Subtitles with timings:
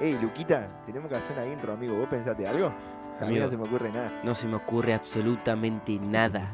[0.00, 1.96] Ey, Luquita, tenemos que hacer una intro, amigo.
[1.96, 2.68] ¿Vos pensaste algo?
[3.20, 3.44] A mí Amigo.
[3.44, 4.10] no se me ocurre nada.
[4.24, 6.50] No se me ocurre absolutamente nada.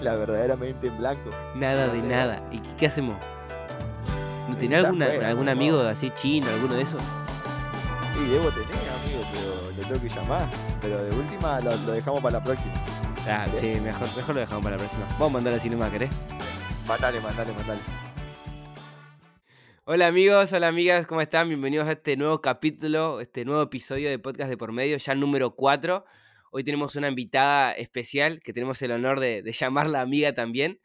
[0.00, 1.30] La verdaderamente en blanco.
[1.56, 2.42] Nada No de nada.
[2.52, 3.16] ¿Y qué, qué hacemos?
[4.48, 5.52] ¿No tenés alguna- algún no.
[5.52, 7.02] amigo así chino, alguno de esos?
[7.02, 10.48] Sí, debo tener, amigo, pero lo tengo que llamar.
[10.80, 12.74] Pero de última lo, lo dejamos para la próxima.
[13.28, 15.06] Ah, sí, mejor, mejor lo dejamos para la próxima.
[15.12, 16.10] Vamos a mandar al cinema, ¿querés?
[16.86, 17.80] Mandale, mandale, mandale.
[19.84, 21.48] Hola amigos, hola amigas, ¿cómo están?
[21.48, 25.56] Bienvenidos a este nuevo capítulo, este nuevo episodio de Podcast de Por Medio, ya número
[25.56, 26.04] 4.
[26.52, 30.78] Hoy tenemos una invitada especial que tenemos el honor de, llamarla amiga también.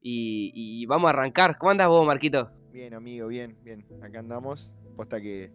[0.00, 1.58] Y, vamos a arrancar.
[1.58, 2.52] ¿Cómo andas vos, Marquito?
[2.70, 3.84] Bien, amigo, bien, bien.
[4.00, 4.70] Acá andamos.
[4.94, 5.50] Posta que,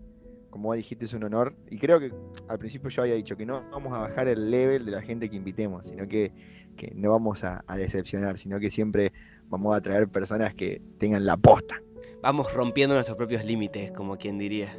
[0.49, 1.55] como dijiste, es un honor.
[1.69, 2.11] Y creo que
[2.49, 5.29] al principio yo había dicho que no vamos a bajar el level de la gente
[5.29, 6.33] que invitemos, sino que,
[6.75, 9.13] que no vamos a, a decepcionar, sino que siempre
[9.45, 11.81] vamos a traer personas que tengan la posta.
[12.21, 14.77] Vamos rompiendo nuestros propios límites, como quien diría.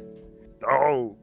[0.65, 1.17] ¡Oh!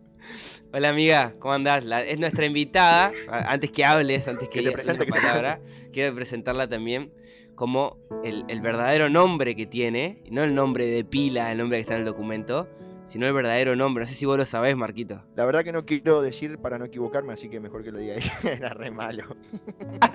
[0.73, 1.85] Hola amiga, ¿cómo andás?
[1.85, 3.11] La- es nuestra invitada.
[3.29, 5.61] Antes que hables, antes que, Que digas presente, que palabra,
[5.93, 7.13] quiero presentarla también
[7.55, 11.83] como el, el verdadero nombre que tiene, no el nombre de pila, el nombre que
[11.83, 12.69] está en el documento,
[13.07, 14.05] sino el verdadero nombre.
[14.05, 15.25] No sé si vos lo sabés, Marquito.
[15.37, 18.15] La verdad que no quiero decir para no equivocarme, así que mejor que lo diga
[18.17, 18.33] ella.
[18.45, 19.25] Era re malo.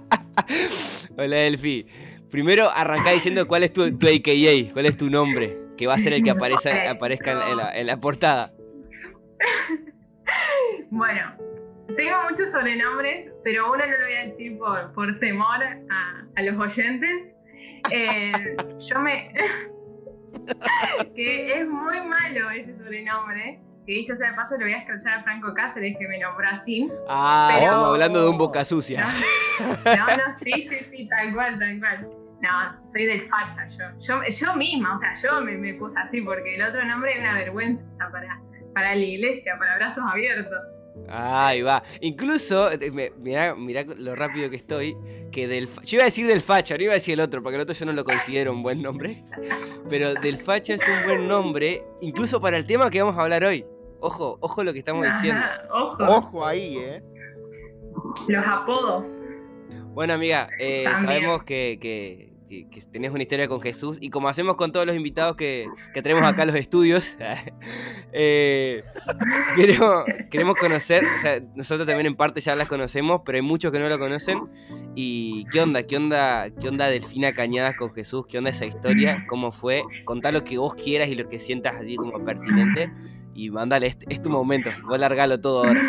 [1.18, 1.86] Hola Elfi.
[2.30, 6.00] Primero arrancá diciendo cuál es tu, tu AKA, cuál es tu nombre, que va a
[6.00, 8.54] ser el que aparezca, aparezca en, en la, en la portada.
[10.90, 11.36] Bueno,
[11.98, 16.42] tengo muchos sobrenombres, pero uno no lo voy a decir por, por temor a, a
[16.42, 17.36] los oyentes.
[17.92, 18.32] Eh,
[18.80, 19.34] yo me.
[21.16, 23.60] que es muy malo ese sobrenombre.
[23.86, 26.48] Que dicho sea de paso, le voy a escuchar a Franco Cáceres, que me nombró
[26.50, 26.90] así.
[27.08, 29.06] Ah, Pero- estamos hablando de un boca sucia.
[29.60, 32.10] No, no, no, sí, sí, sí, tal cual, tal cual.
[32.42, 33.86] No, soy del facha yo.
[34.02, 37.20] Yo, yo misma, o sea, yo me, me puse así porque el otro nombre es
[37.20, 38.40] una vergüenza para,
[38.74, 40.54] para la iglesia, para brazos abiertos.
[41.10, 41.84] Ahí va.
[42.02, 44.96] Incluso, eh, mirá, mirá lo rápido que estoy,
[45.32, 45.68] que del...
[45.84, 47.74] Yo iba a decir del facha, no iba a decir el otro, porque el otro
[47.76, 49.24] yo no lo considero un buen nombre.
[49.90, 53.44] Pero del facha es un buen nombre, incluso para el tema que vamos a hablar
[53.44, 53.66] hoy.
[54.00, 55.42] Ojo, ojo lo que estamos diciendo.
[55.72, 57.02] Ojo, Ojo ahí, eh.
[58.28, 59.26] los apodos.
[59.94, 62.34] Bueno, amiga, eh, sabemos que, que-
[62.64, 65.68] que- que tenés una historia con Jesús y como hacemos con todos los invitados que,
[65.94, 67.18] que tenemos acá a los estudios,
[68.14, 68.84] eh,
[69.56, 73.72] queremos, queremos conocer, o sea, nosotros también en parte ya las conocemos, pero hay muchos
[73.72, 74.40] que no lo conocen.
[74.96, 75.84] ¿Y qué onda?
[75.84, 76.50] ¿Qué onda?
[76.50, 78.26] ¿Qué onda Delfina Cañadas con Jesús?
[78.28, 79.26] ¿Qué onda esa historia?
[79.28, 79.84] ¿Cómo fue?
[80.06, 82.92] Contá lo que vos quieras y lo que sientas así como pertinente.
[83.34, 85.82] Y mandale, es, es tu momento, vos largalo todo ahora.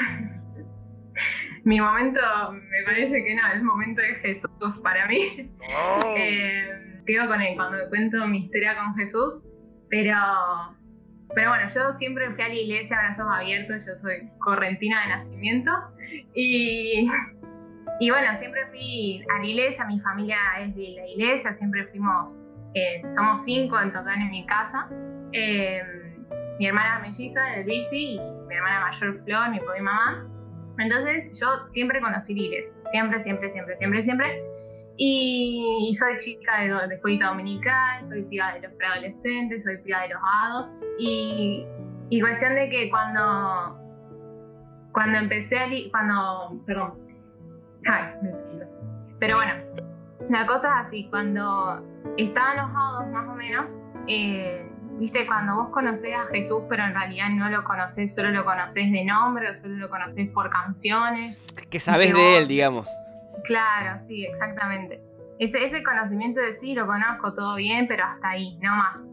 [1.66, 2.21] Mi momento,
[2.53, 5.50] me parece que no, es el momento de Jesús para mí.
[5.69, 6.15] Oh.
[6.16, 9.41] Eh, quedo con él cuando cuento mi historia con Jesús,
[9.91, 10.15] pero,
[11.34, 15.72] pero bueno, yo siempre fui a la iglesia, brazos abiertos, yo soy correntina de nacimiento
[16.34, 17.10] y,
[18.00, 22.47] y bueno, siempre fui a la iglesia, mi familia es de la iglesia, siempre fuimos,
[22.75, 24.88] eh, somos cinco en total en mi casa.
[25.32, 25.82] Eh,
[26.60, 30.35] mi hermana melliza, el bici, y mi hermana mayor Flor, mi y mamá.
[30.78, 34.42] Entonces yo siempre conocí la iglesia, siempre, siempre, siempre, siempre, siempre.
[34.98, 40.09] Y, soy chica de, de escuelita dominical, soy piba de los preadolescentes, soy piba de
[40.09, 40.69] los hados.
[40.98, 41.66] Y,
[42.20, 43.78] cuestión de que cuando,
[44.92, 45.66] cuando empecé a...
[45.66, 46.62] li- Cuando...
[46.66, 46.94] Perdón.
[47.87, 48.31] Ay, me.
[49.19, 49.53] Pero bueno,
[50.31, 51.82] la cosa es así, cuando
[52.16, 56.94] estaban los hados más o menos, eh, viste, cuando vos conocés a Jesús, pero en
[56.94, 61.38] realidad no lo conocés, solo lo conocés de nombre o solo lo conocés por canciones.
[61.70, 62.86] Que sabes de él, digamos.
[63.44, 65.00] Claro, sí, exactamente.
[65.38, 69.04] Ese, ese conocimiento de sí, lo conozco todo bien, pero hasta ahí, no más.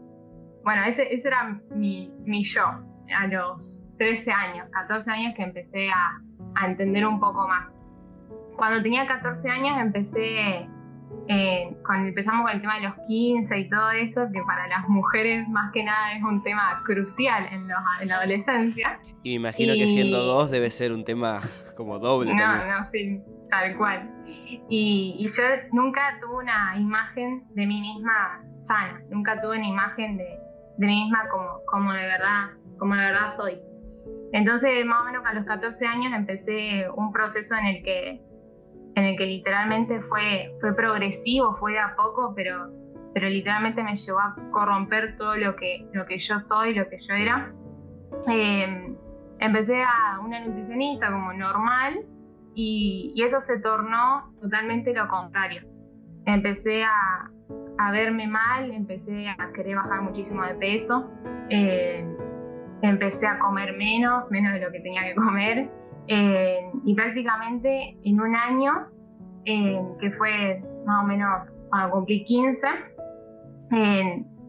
[0.62, 5.90] Bueno, ese, ese era mi, mi yo a los 13 años, 14 años que empecé
[5.90, 6.20] a,
[6.54, 7.68] a entender un poco más.
[8.56, 10.66] Cuando tenía 14 años empecé,
[11.28, 14.88] eh, con, empezamos con el tema de los 15 y todo eso, que para las
[14.88, 18.98] mujeres más que nada es un tema crucial en, los- en la adolescencia.
[19.22, 21.40] Y me imagino que siendo Y- dos debe ser un tema
[21.76, 22.68] como doble No, también.
[22.68, 24.10] no, sí, tal cual.
[24.26, 30.16] Y, y yo nunca tuve una imagen de mí misma sana, nunca tuve una imagen
[30.16, 30.24] de,
[30.78, 33.58] de mí misma como, como de verdad, como de verdad soy.
[34.32, 38.20] Entonces, más o menos a los 14 años empecé un proceso en el que,
[38.96, 42.70] en el que literalmente fue, fue progresivo, fue de a poco, pero,
[43.12, 46.98] pero literalmente me llevó a corromper todo lo que, lo que yo soy, lo que
[47.00, 47.52] yo era.
[48.28, 48.94] Eh,
[49.40, 52.00] empecé a una nutricionista como normal
[52.54, 55.62] y, y eso se tornó totalmente lo contrario.
[56.26, 57.30] Empecé a,
[57.78, 61.10] a verme mal, empecé a querer bajar muchísimo de peso.
[61.50, 62.06] eh,
[62.82, 65.70] empecé a comer menos, menos de lo que tenía que comer,
[66.08, 68.88] eh, y prácticamente en un año,
[69.44, 72.66] que fue más o menos cuando cumplí 15,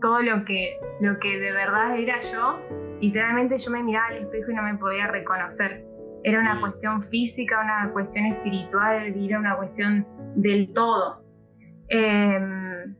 [0.01, 2.59] todo lo que, lo que de verdad era yo,
[3.01, 5.83] literalmente yo me miraba al espejo y no me podía reconocer.
[6.23, 11.23] Era una cuestión física, una cuestión espiritual, era una cuestión del todo.
[11.87, 12.95] Em,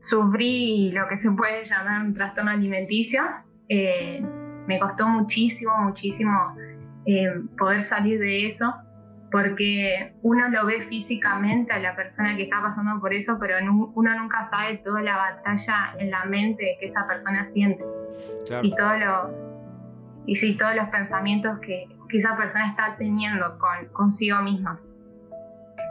[0.00, 3.22] sufrí lo que se puede llamar un trastorno alimenticio.
[3.68, 4.22] Eh,
[4.66, 6.32] me costó muchísimo, muchísimo
[7.06, 8.74] em, poder salir de eso,
[9.30, 13.56] porque uno lo ve físicamente a la persona que está pasando por eso, pero
[13.94, 17.84] uno nunca sabe toda la batalla en la mente que esa persona siente.
[18.62, 19.48] Y todo lo
[20.28, 24.78] y sí, todos los pensamientos que, que esa persona está teniendo con, consigo misma.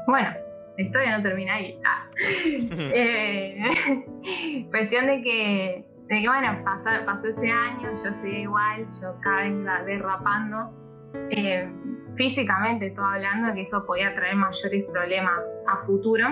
[0.05, 0.29] Bueno,
[0.77, 1.79] la historia no termina ahí.
[1.83, 2.05] Ah.
[2.93, 9.15] Eh, cuestión de que, de que bueno, pasó, pasó, ese año, yo seguía igual, yo
[9.21, 10.86] cada vez iba derrapando.
[11.29, 11.69] Eh,
[12.15, 16.25] físicamente, todo hablando, que eso podía traer mayores problemas a futuro.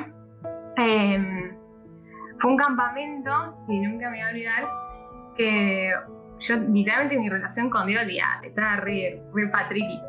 [0.77, 1.51] Eh,
[2.39, 4.67] fue un campamento, y nunca me voy a olvidar,
[5.37, 5.93] que
[6.39, 9.99] yo literalmente mi relación con Dios, ya, estaba re, re patriqui.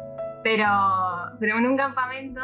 [0.42, 0.66] Pero,
[1.40, 2.40] pero en un campamento,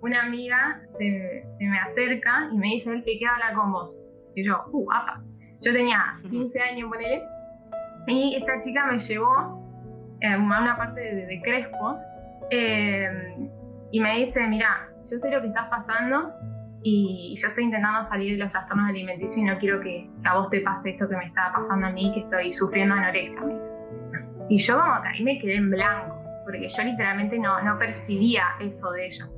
[0.00, 3.98] una amiga se, me acerca y me dice, él que quiere hablar con vos.
[4.34, 5.22] Y yo, uh, apa.
[5.62, 7.22] Yo tenía 15 años, ponele.
[8.06, 9.65] Y esta chica me llevó
[10.20, 11.98] eh, una parte de, Crespo
[12.50, 13.48] eh,
[13.90, 16.32] y me dice, mira, yo sé lo que estás pasando
[16.82, 20.50] y yo estoy intentando salir de los trastornos alimenticios y no quiero que, a vos
[20.50, 23.72] te pase esto que me está pasando a mí, que estoy sufriendo anorexia, me dice.
[24.48, 28.44] Y yo como que ahí me quedé en blanco, porque yo literalmente no, no percibía
[28.60, 29.28] eso de ella.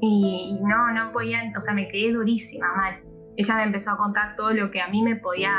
[0.00, 3.00] Y, no, no podía, o sea, me quedé durísima, mal.
[3.36, 5.52] Ella me empezó a contar todo lo que a mí me podía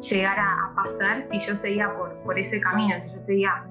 [0.00, 3.64] llegar a, pasar si yo seguía por, por ese camino, si yo seguía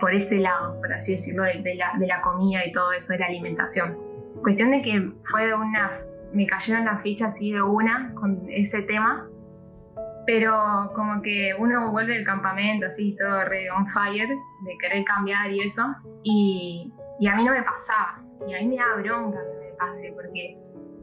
[0.00, 3.18] por ese lado, por así decirlo, de, la, de la comida y todo eso, de
[3.18, 3.98] la alimentación.
[4.42, 6.00] Cuestión de que fue una,
[6.32, 9.28] me cayeron las fichas así de una con ese tema,
[10.26, 15.50] pero como que uno vuelve del campamento así todo re on fire, de querer cambiar
[15.50, 15.82] y eso,
[16.22, 19.76] y, y a mí no me pasaba, y a mí me da bronca que me
[19.76, 20.56] pase, porque,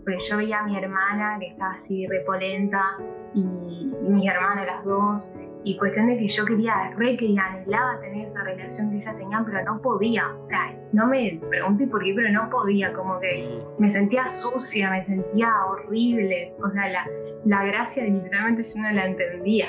[0.07, 2.97] porque yo veía a mi hermana que estaba así repolenta,
[3.33, 5.33] y, mi hermana las dos,
[5.65, 9.43] y cuestión de que yo quería, re que anhelaba tener esa relación que ella tenía,
[9.45, 10.33] pero no podía.
[10.39, 12.93] O sea, no me pregunté por qué, pero no podía.
[12.93, 16.53] Como que me sentía sucia, me sentía horrible.
[16.63, 17.05] O sea, la,
[17.43, 19.67] la gracia literalmente yo no la entendía.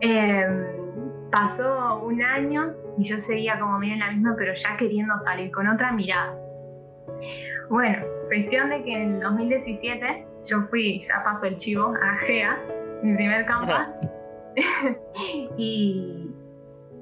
[0.00, 0.64] Em,
[1.30, 5.50] pasó un año y yo seguía como medio en la misma, pero ya queriendo salir
[5.50, 6.45] con otra mirada.
[7.68, 12.58] Bueno, cuestión de que en el 2017 yo fui, ya pasó el chivo, a GEA,
[13.02, 13.72] mi primer campo.
[15.56, 16.30] y,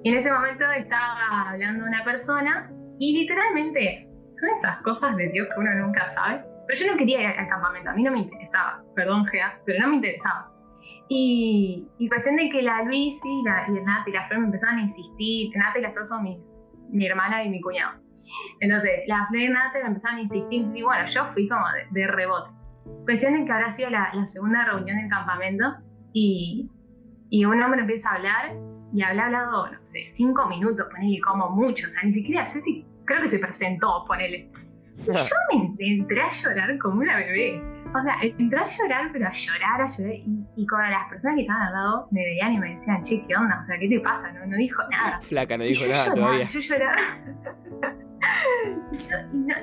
[0.05, 5.61] en ese momento estaba hablando una persona y literalmente son esas cosas de Dios que
[5.61, 6.45] uno nunca sabe.
[6.67, 9.81] Pero yo no quería ir al campamento, a mí no me interesaba, perdón Gea, pero
[9.81, 10.51] no me interesaba.
[11.09, 14.79] Y, cuestión de que la Luis y la, y Nata y la Flor me empezaron
[14.79, 16.53] a insistir, Nata y la Flor son mis,
[16.91, 18.04] mi hermana y mi cuñado.
[18.61, 22.51] Entonces, la y me empezaron a insistir, y bueno, yo fui como de, rebote.
[23.05, 25.77] Cuestión de que ahora ha sido la, la segunda reunión del campamento
[26.13, 26.71] y,
[27.31, 28.57] y un hombre empieza a hablar
[28.93, 32.61] y habla hablado, no sé, cinco minutos, ponele como mucho, o sea, ni siquiera sé
[32.63, 34.51] si, creo que se presentó, ponele.
[34.99, 35.37] Y yo
[35.79, 37.61] me entré a llorar como una bebé.
[37.97, 40.15] O sea, entré a llorar, pero a llorar, a llorar.
[40.15, 43.25] Y, y como las personas que estaban al lado me veían y me decían, che,
[43.27, 43.61] ¿qué onda?
[43.61, 44.33] O sea, ¿qué te pasa?
[44.33, 45.21] No, no dijo nada.
[45.23, 46.45] Flaca, no dijo nada todavía.
[46.45, 46.97] Yo lloraba.
[48.93, 49.55] O sea, no,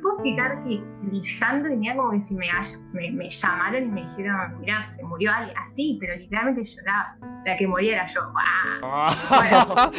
[0.00, 2.46] puedo explicar que brillando tenía como que si me,
[2.92, 7.16] me, llamaron y me dijeron, mira, se murió alguien, así, pero literalmente lloraba.
[7.44, 8.20] La que moría era yo.
[8.32, 8.80] Bueno,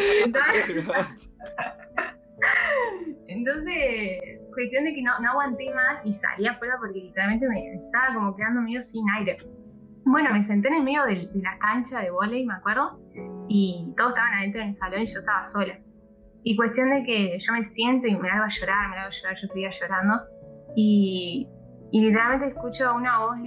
[3.27, 4.21] entonces,
[4.53, 8.33] cuestión de que no, no aguanté más y salí afuera porque literalmente me estaba como
[8.35, 9.37] quedando medio sin aire.
[10.05, 12.99] Bueno, me senté en el medio de, de la cancha de volei, me acuerdo,
[13.47, 15.79] y todos estaban adentro en el salón y yo estaba sola.
[16.43, 19.15] Y cuestión de que yo me siento y me largo a llorar, me largo a
[19.15, 20.21] llorar, yo seguía llorando.
[20.75, 21.47] Y,
[21.91, 23.37] y literalmente escucho una voz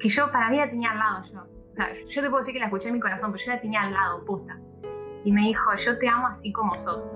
[0.00, 1.40] que yo para mí la tenía al lado yo.
[1.40, 3.60] O sea, yo te puedo decir que la escuché en mi corazón, pero yo la
[3.60, 4.58] tenía al lado, puesta.
[5.24, 7.10] Y me dijo, yo te amo así como sos.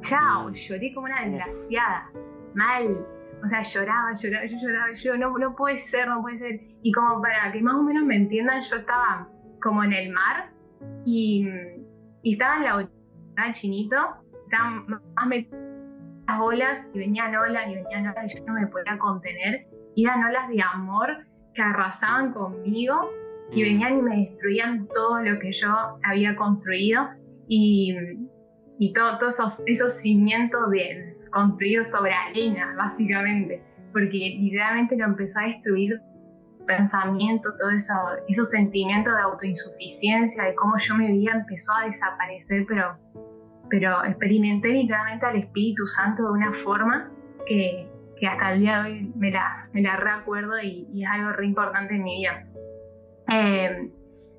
[0.00, 2.10] Chao, lloré como una desgraciada.
[2.54, 3.06] Mal.
[3.44, 6.60] O sea, lloraba, lloraba, yo lloraba, yo no, no puede ser, no puede ser.
[6.82, 9.28] Y como para que más o menos me entiendan, yo estaba
[9.62, 10.50] como en el mar
[11.04, 11.46] y,
[12.22, 12.88] y estaba en la
[13.28, 14.23] estaba chinito
[14.54, 15.00] estaban más
[16.26, 19.66] las olas y venían olas y venían olas y yo no me podía contener.
[19.94, 21.08] Y eran olas de amor
[21.54, 23.10] que arrasaban conmigo
[23.52, 27.08] y venían y me destruían todo lo que yo había construido.
[27.46, 27.94] Y,
[28.78, 35.40] y todo, todos esos, esos cimientos de, construidos sobre arena, básicamente, porque literalmente lo empezó
[35.40, 36.00] a destruir
[36.66, 37.92] pensamiento, todo eso,
[38.28, 42.96] esos sentimientos de autoinsuficiencia, de cómo yo me veía, empezó a desaparecer, pero,
[43.70, 47.10] pero experimenté literalmente al Espíritu Santo de una forma
[47.46, 51.10] que, que hasta el día de hoy me la, me la recuerdo y, y es
[51.10, 52.46] algo re importante en mi vida.
[53.30, 53.90] Eh,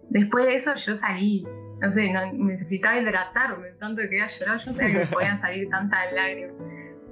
[0.10, 1.46] después de eso yo salí,
[1.82, 6.14] no sé, no, necesitaba hidratarme, tanto que había llorado, yo sabía que podían salir tantas
[6.14, 6.54] lágrimas.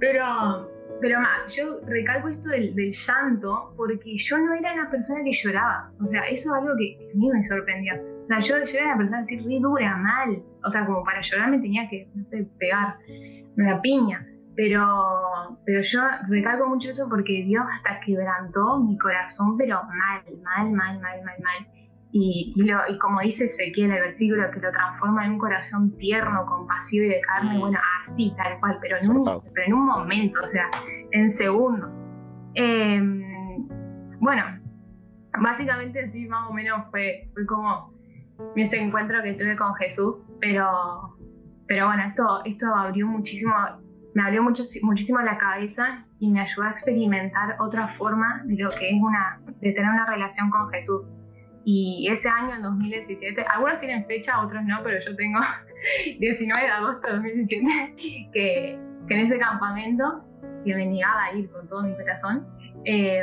[0.00, 1.18] Pero, pero
[1.48, 5.92] yo recalco esto del, del, llanto porque yo no era una persona que lloraba.
[6.02, 8.13] O sea, eso es algo que a mí me sorprendió.
[8.24, 10.42] O sea, yo, yo era una persona así re dura, mal.
[10.64, 12.96] O sea, como para llorar me tenía que, no sé, pegar
[13.56, 14.26] una piña.
[14.56, 20.72] Pero, pero yo recalco mucho eso porque Dios hasta quebrantó mi corazón, pero mal, mal,
[20.72, 21.66] mal, mal, mal, mal.
[22.12, 25.38] Y, y, lo, y como dice Ezequiel en el versículo, que lo transforma en un
[25.38, 29.74] corazón tierno, compasivo y de carne, bueno, así, tal cual, pero en, un, pero en
[29.74, 30.70] un momento, o sea,
[31.10, 31.90] en segundo.
[32.54, 33.02] Eh,
[34.20, 34.44] bueno,
[35.42, 37.93] básicamente sí, más o menos fue, fue como
[38.56, 41.16] ese encuentro que tuve con Jesús, pero,
[41.66, 43.52] pero bueno, esto, esto abrió muchísimo
[44.14, 48.70] me abrió mucho, muchísimo la cabeza y me ayudó a experimentar otra forma de lo
[48.70, 51.12] que es una, de tener una relación con Jesús.
[51.64, 55.40] Y ese año, en 2017, algunos tienen fecha, otros no, pero yo tengo
[56.20, 57.96] 19 de agosto de 2017,
[58.32, 60.24] que, que en ese campamento,
[60.64, 62.46] que me negaba a ir con todo mi corazón,
[62.84, 63.22] eh,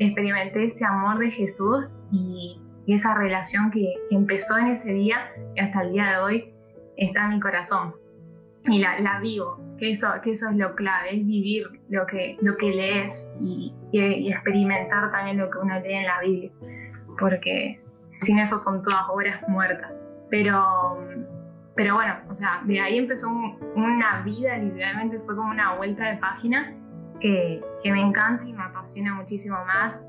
[0.00, 5.60] experimenté ese amor de Jesús y, y esa relación que, empezó en ese día y
[5.60, 6.54] hasta el día de hoy
[6.96, 7.94] está en mi corazón.
[8.64, 12.56] Y la, vivo, que eso, que eso es lo clave, es vivir lo que, lo
[12.56, 16.50] que lees y, y, y, experimentar también lo que uno lee en la Biblia,
[17.18, 17.78] porque
[18.22, 19.92] sin eso son todas obras muertas.
[20.30, 20.98] Pero,
[21.76, 26.08] pero bueno, o sea, de ahí empezó un, una vida, literalmente fue como una vuelta
[26.08, 26.74] de página
[27.20, 30.00] que, que me encanta y me apasiona muchísimo más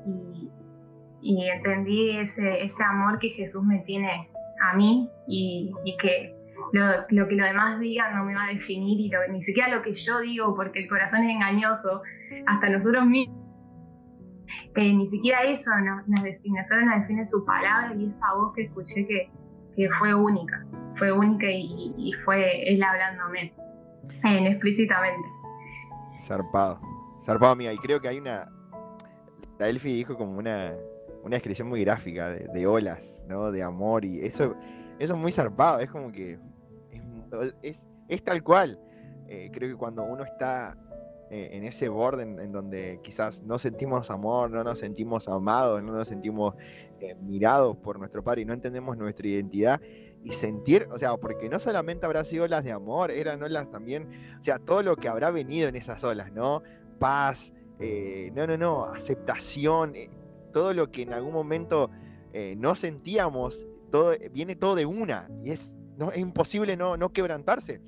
[1.22, 4.28] y entendí ese, ese amor que Jesús me tiene
[4.60, 6.34] a mí y, y que
[6.72, 9.68] lo, lo, que los demás digan no me va a definir y lo, ni siquiera
[9.68, 12.02] lo que yo digo, porque el corazón es engañoso,
[12.46, 13.38] hasta nosotros mismos.
[14.76, 15.70] Eh, ni siquiera eso
[16.06, 19.30] nos, define, solo nos define su palabra y esa voz que escuché que,
[19.76, 20.64] que fue única,
[20.96, 23.52] fue única y, y fue él hablándome
[24.24, 25.28] eh, explícitamente.
[26.18, 26.80] Zarpado,
[27.24, 28.48] zarpado, amiga, y creo que hay una.
[29.58, 30.74] La Elfi dijo como una,
[31.22, 33.50] una descripción muy gráfica de, olas, ¿no?
[33.52, 34.54] De amor y eso,
[34.98, 36.38] eso es muy zarpado, es como que
[37.62, 38.78] es, es tal cual.
[39.28, 40.76] Eh, creo que cuando uno está
[41.30, 45.92] eh, en ese borde en, donde quizás no sentimos amor, no nos sentimos amados, no
[45.92, 46.56] nos sentimos
[46.98, 49.80] eh, mirados por nuestro Padre y no entendemos nuestra identidad
[50.24, 54.08] y sentir, o sea, porque no solamente habrá sido olas de amor, eran olas también,
[54.38, 56.62] o sea, todo lo que habrá venido en esas olas, ¿no?
[56.98, 57.54] Paz,
[58.34, 59.94] no, no, no, aceptación,
[60.52, 61.90] todo lo que en algún momento
[62.56, 67.80] no sentíamos, todo, viene todo de una y es no, es imposible no, no quebrantarse.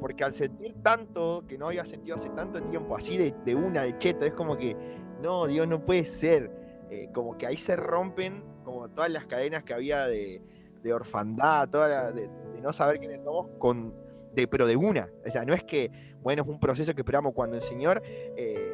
[0.00, 3.82] Porque al sentir tanto que no había sentido hace tanto tiempo, así de, de una,
[3.82, 4.76] de cheto, es como que,
[5.22, 6.50] no, Dios, no puede ser.
[6.90, 10.42] Eh, como que ahí se rompen como todas las cadenas que había de,
[10.82, 12.28] de orfandad, toda la, de,
[12.60, 13.94] no saber quiénes somos, con,
[14.34, 15.08] de, pero de una.
[15.24, 18.69] O sea, no es que, bueno, es un proceso que esperamos cuando el Señor eh,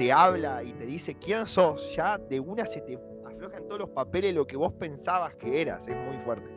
[0.00, 3.90] te habla y te dice quién sos, ya de una se te aflojan todos los
[3.90, 5.86] papeles lo que vos pensabas que eras.
[5.86, 6.48] Es muy fuerte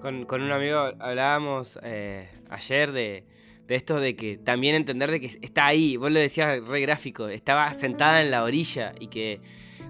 [0.00, 3.24] con, con un amigo hablábamos eh, ayer de,
[3.66, 7.28] de, esto de que también entender de que está ahí, vos lo decías re gráfico,
[7.28, 9.42] estaba sentada en la orilla y que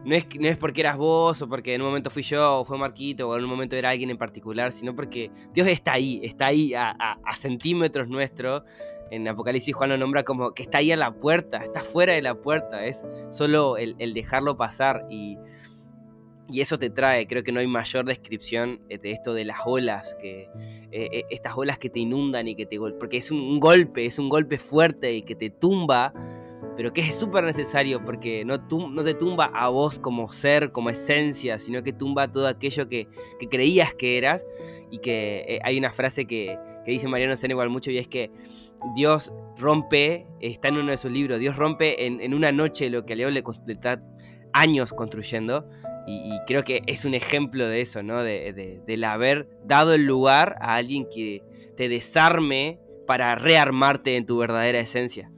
[0.04, 2.64] no es, no es porque eras vos o porque en un momento fui yo o
[2.64, 6.20] fue Marquito o en un momento era alguien en particular, sino porque Dios está ahí,
[6.22, 8.64] está ahí a, centímetros nuestro.
[9.10, 12.22] En Apocalipsis Juan lo nombra como que está ahí a la puerta, está fuera de
[12.22, 15.38] la puerta, es solo el, dejarlo pasar y
[16.50, 19.58] y eso te trae, creo que no hay mayor descripción eh, de esto de las
[19.64, 20.42] olas, que
[20.92, 24.18] eh, eh, estas olas que te inundan y que te porque es un, golpe, es
[24.18, 26.12] un golpe fuerte y que te tumba,
[26.76, 30.90] pero que es súper necesario porque no, no, te tumba a vos como ser, como
[30.90, 33.08] esencia, sino que tumba todo aquello que,
[33.50, 34.46] creías que eras
[34.90, 38.30] y que eh, hay una frase que, dice Mariano Sena igual mucho y es que
[38.94, 43.16] Dios rompe, está en uno de sus libros, Dios rompe en, una noche lo que
[43.16, 44.02] Leo le está
[44.52, 45.68] años construyendo
[46.06, 48.22] y, y, creo que es un ejemplo de eso, ¿no?
[48.22, 51.42] De, de, del haber dado el lugar a alguien que
[51.78, 55.30] te desarme para rearmarte en tu verdadera esencia.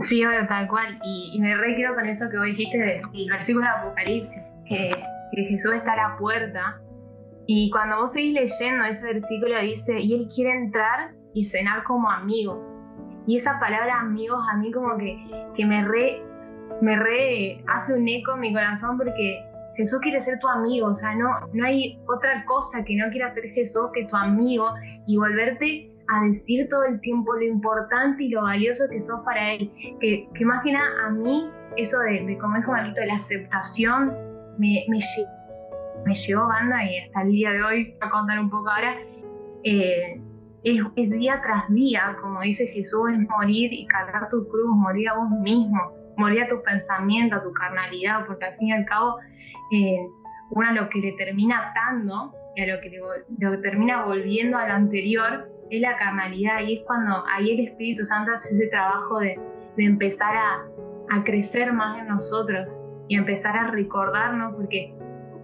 [0.00, 0.98] Sí, bueno, tal cual.
[1.04, 4.90] Y, y me re quedo con eso que vos dijiste del versículo de Apocalipsis, que,
[5.32, 6.80] que, Jesús está a la puerta
[7.46, 12.10] Y cuando vos seguís leyendo ese versículo dice, y Él quiere entrar y cenar como
[12.10, 12.72] amigos.
[13.26, 15.16] Y esa palabra amigos a mí como que,
[15.54, 16.22] que me, re,
[16.80, 19.44] me re hace un eco en mi corazón porque
[19.76, 23.32] Jesús quiere ser tu amigo, o sea, no, no hay otra cosa que no quiera
[23.34, 24.72] ser Jesús que tu amigo
[25.06, 29.52] y volverte a decir todo el tiempo lo importante y lo valioso que sos para
[29.52, 29.70] Él.
[30.00, 33.14] Que, que más que nada a mí, eso de, de como dijo Marito, de la
[33.14, 34.12] aceptación,
[34.58, 34.98] me, me,
[36.04, 38.96] me llevó banda y hasta el día de hoy, a contar un poco ahora,
[39.64, 40.20] eh,
[40.62, 45.14] es, día tras día, como dice Jesús, es morir y cargar tu cruz, morir a
[45.14, 49.16] vos mismo, morir a tus pensamientos, a tu carnalidad, porque al fin y al cabo
[49.72, 50.06] eh,
[50.50, 52.98] uno lo que le termina atando y a lo que le,
[53.38, 58.04] lo termina volviendo a lo anterior es la carnalidad y es cuando ahí el Espíritu
[58.04, 59.38] Santo hace ese trabajo de,
[59.76, 60.64] de empezar a,
[61.10, 64.94] a crecer más en nosotros y empezar a recordarnos, porque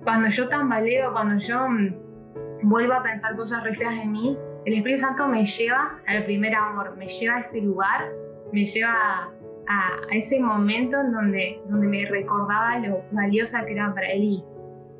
[0.04, 4.75] cuando yo tambaleo, cuando yo mm, vuelvo a pensar cosas re feas de mí, el
[4.75, 8.09] Espíritu Santo me lleva al primer amor, me lleva a ese lugar,
[8.52, 9.30] me lleva a,
[9.68, 14.45] a, ese momento en donde, donde me recordaba lo valiosa que era para Él y,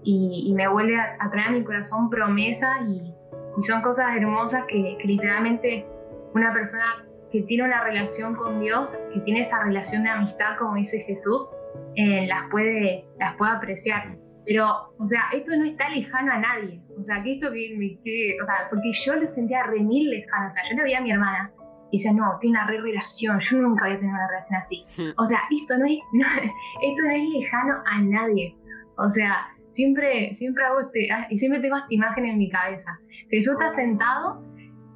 [0.02, 3.12] y, me vuelve a, traer a mi corazón promesa y,
[3.59, 5.87] y son cosas hermosas que, que, literalmente
[6.35, 10.77] una persona que tiene una relación con Dios, que tiene esa relación de amistad, como
[10.77, 11.49] dice Jesús,
[11.97, 14.17] eh, las, puede, las puede apreciar.
[14.45, 16.81] Pero, o sea, esto no está lejano a nadie.
[16.99, 20.47] O sea, que esto que, que, o sea, porque yo lo sentía remil lejano.
[20.47, 21.51] O sea, yo le veía a mi hermana
[21.91, 24.85] y decía, no, tiene una re relación, yo nunca había tenido una relación así.
[25.19, 26.27] O sea, esto no es, no,
[26.83, 28.57] esto no es lejano a nadie.
[28.99, 32.99] O sea, siempre, siempre hago este, y siempre tengo esta imagen en mi cabeza.
[33.30, 34.42] Jesús está sentado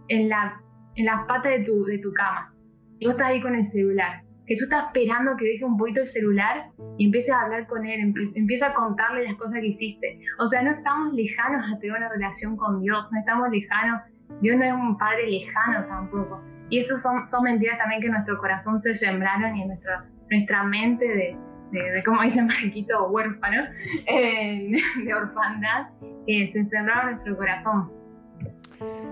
[0.09, 0.61] en la,
[0.97, 2.53] en las patas de tu, de tu cama.
[2.99, 4.23] Y vos estás ahí con el celular.
[4.47, 8.13] Jesús está esperando que deje un poquito el celular y empieces a hablar con él,
[8.35, 10.19] empieza a contarle las cosas que hiciste.
[10.41, 14.01] O sea, no estamos lejanos a tener una relación con Dios, no estamos lejanos,
[14.41, 16.43] Dios no es un padre lejano tampoco.
[16.69, 20.05] Y eso son, son mentiras también que en nuestro corazón se sembraron y en nuestra,
[20.31, 21.37] nuestra mente de,
[21.71, 23.65] de, de, como dice Marquito, huérfano,
[24.07, 25.89] de orfandad,
[26.27, 27.93] que se sembraron en nuestro corazón.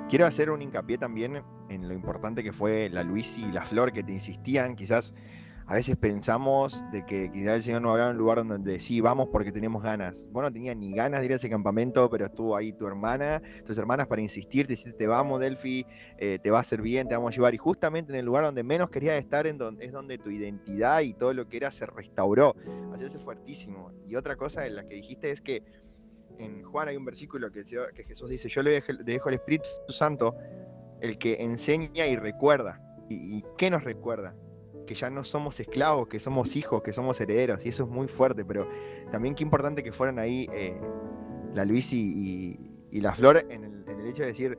[0.08, 3.92] Quiero hacer un hincapié también en lo importante que fue la Luis y la Flor
[3.92, 5.14] que te insistían, quizás
[5.68, 9.28] a veces pensamos de que quizás el Señor nos habrá un lugar donde sí, vamos
[9.30, 10.26] porque tenemos ganas.
[10.30, 13.42] Bueno, no tenía ni ganas de ir a ese campamento, pero estuvo ahí tu hermana,
[13.66, 15.84] tus hermanas para insistir, te te vamos, Delphi,
[16.16, 17.52] eh, te va a hacer bien, te vamos a llevar.
[17.52, 19.58] Y justamente en el lugar donde menos querías estar es
[19.92, 22.56] donde tu identidad y todo lo que era se restauró.
[22.94, 23.92] Así es fuertísimo.
[24.06, 25.62] Y otra cosa en la que dijiste es que
[26.38, 27.64] en Juan hay un versículo que,
[28.06, 30.34] Jesús dice, yo le dejo, le el Espíritu Santo,
[31.02, 32.80] el que enseña y recuerda.
[33.10, 34.34] ¿Y, y qué nos recuerda?
[34.88, 38.08] Que ya no somos esclavos, que somos hijos, que somos herederos, y eso es muy
[38.08, 38.66] fuerte, pero
[39.12, 40.74] también qué importante que fueran ahí eh,
[41.54, 44.56] la Luis y, y, y, la Flor en el, hecho de decir,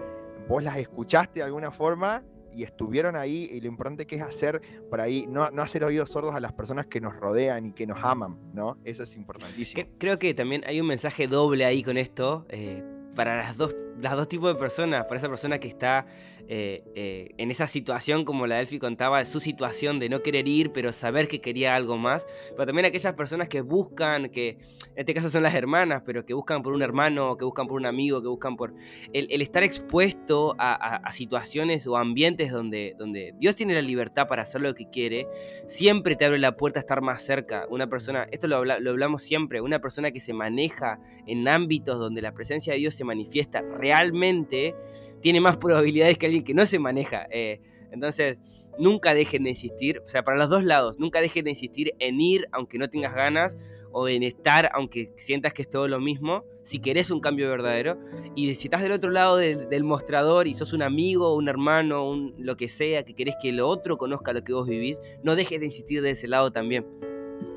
[0.48, 4.62] vos las escuchaste de alguna forma y estuvieron ahí, y lo importante que es hacer
[4.90, 7.88] por ahí, no, no hacer oídos sordos a las personas que nos rodean y que
[7.88, 8.78] nos aman, ¿no?
[8.84, 9.84] Eso es importantísimo.
[9.98, 12.84] Creo que también hay un mensaje doble ahí con esto, eh,
[13.16, 16.06] para las dos, las dos tipos de personas, para esa persona que está
[16.52, 20.72] eh, eh, en esa situación, como la Delphi contaba, su situación de no querer ir,
[20.72, 22.26] pero saber que quería algo más.
[22.50, 24.58] Pero también aquellas personas que buscan, que en
[24.96, 27.86] este caso son las hermanas, pero que buscan por un hermano, que buscan por un
[27.86, 28.74] amigo, que buscan por
[29.14, 34.28] el, estar expuesto a, a, a, situaciones o ambientes donde, donde Dios tiene la libertad
[34.28, 35.28] para hacer lo que quiere,
[35.68, 37.68] siempre te abre la puerta a estar más cerca.
[37.70, 42.24] Una persona, esto lo, lo hablamos siempre, una persona que se maneja en ámbitos donde
[42.24, 44.74] la presencia de Dios se manifiesta realmente
[45.22, 47.28] tiene más probabilidades que alguien que no se maneja.
[47.32, 48.40] Eh, entonces,
[48.78, 52.20] nunca dejen de insistir, o sea, para los dos lados, nunca dejen de insistir en
[52.22, 53.58] ir aunque no tengas ganas
[53.92, 58.00] o en estar aunque sientas que es todo lo mismo, si querés un cambio verdadero.
[58.36, 62.36] Y si estás del otro lado del, mostrador y sos un amigo, un hermano, un,
[62.38, 65.60] lo que sea, que querés que el otro conozca lo que vos vivís, no dejes
[65.60, 66.86] de insistir de ese lado también.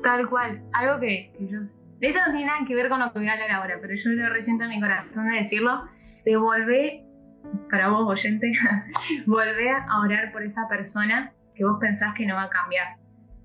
[0.01, 1.59] Tal cual, algo que, que yo...
[1.99, 4.09] De no tiene nada que ver con lo que voy a hablar ahora, pero yo
[4.09, 5.83] lo resiento en mi corazón de decirlo,
[6.25, 7.03] de volver
[7.69, 8.51] para vos oyente,
[9.25, 12.97] volvé a orar por esa persona que vos pensás que no va a cambiar.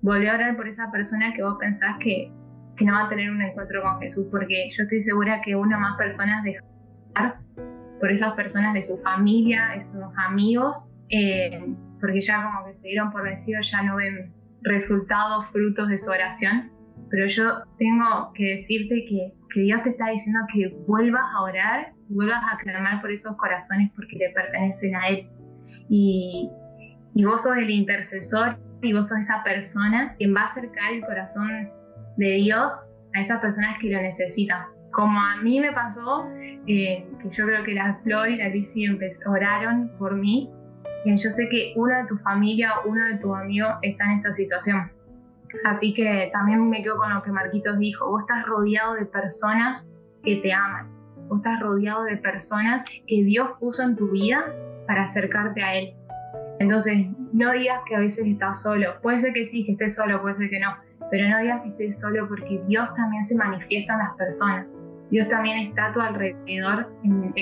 [0.03, 2.33] Volvé a orar por esa persona que vos pensás que,
[2.77, 5.79] que no va a tener un encuentro con Jesús, porque yo estoy segura que una
[5.79, 6.59] más personas de
[7.99, 13.11] por esas personas de su familia, esos amigos, eh, porque ya como que se dieron
[13.11, 14.33] por vencidos, ya no ven
[14.63, 16.71] resultados, frutos de su oración.
[17.11, 21.93] Pero yo tengo que decirte que, que Dios te está diciendo que vuelvas a orar
[22.09, 25.29] y vuelvas a clamar por esos corazones porque le pertenecen a Él.
[25.89, 26.51] Y,
[27.15, 31.05] y vos sos el intercesor y vos sos esa persona quien va a acercar el
[31.05, 31.71] corazón
[32.17, 32.73] de Dios
[33.15, 34.67] a esas personas que lo necesitan.
[34.93, 36.29] Como a mí me pasó
[36.67, 38.87] eh, que yo creo que la Flor y la Lizzy
[39.27, 40.51] oraron por mí.
[41.05, 44.35] Y yo sé que uno de tu familia, uno de tus amigos está en esta
[44.35, 44.91] situación.
[45.65, 48.09] Así que también me quedo con lo que Marquitos dijo.
[48.09, 49.89] Vos estás rodeado de personas
[50.23, 50.89] que te aman.
[51.29, 54.45] Vos estás rodeado de personas que Dios puso en tu vida
[54.87, 55.95] para acercarte a Él.
[56.59, 59.01] Entonces, no digas que a veces estás solo.
[59.03, 60.77] Puede ser que sí, que estés solo, puede ser que no.
[61.11, 64.73] Pero no digas que estés solo porque Dios también se manifiesta en las personas.
[65.11, 66.93] Dios también está a tu alrededor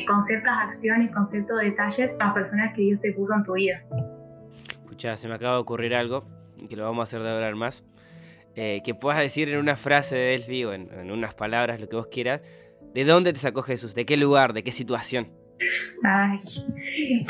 [0.07, 3.83] con ciertas acciones, con ciertos detalles, las personas que Dios te puso en tu vida.
[4.69, 6.25] Escucha, se me acaba de ocurrir algo
[6.69, 7.85] que lo vamos a hacer de hablar más.
[8.59, 11.97] Eh, que puedas decir en una frase de Delphi o en, unas palabras, lo que
[11.97, 12.41] vos quieras,
[12.95, 13.95] ¿de dónde te sacó Jesús?
[13.95, 14.55] ¿De qué lugar?
[14.55, 15.29] ¿De qué situación?
[16.03, 16.41] Ay,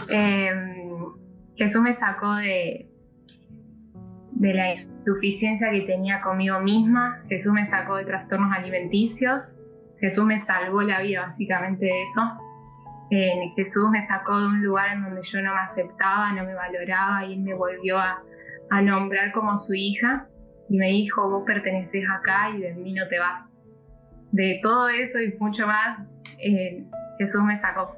[0.08, 1.12] em,
[1.56, 2.88] Jesús me sacó de,
[4.30, 9.52] de la insuficiencia que tenía conmigo misma, Jesús me sacó de trastornos alimenticios,
[9.98, 12.22] Jesús me salvó la vida básicamente de eso.
[13.56, 17.24] Jesús me sacó de un lugar en donde yo no me aceptaba, no me valoraba
[17.24, 18.22] y Él me volvió a,
[18.70, 20.28] a nombrar como su hija
[20.68, 23.44] y me dijo, vos perteneces acá y de mí no te vas.
[24.32, 26.00] De todo eso y mucho más,
[26.38, 26.84] eh,
[27.18, 27.94] Jesús me sacó.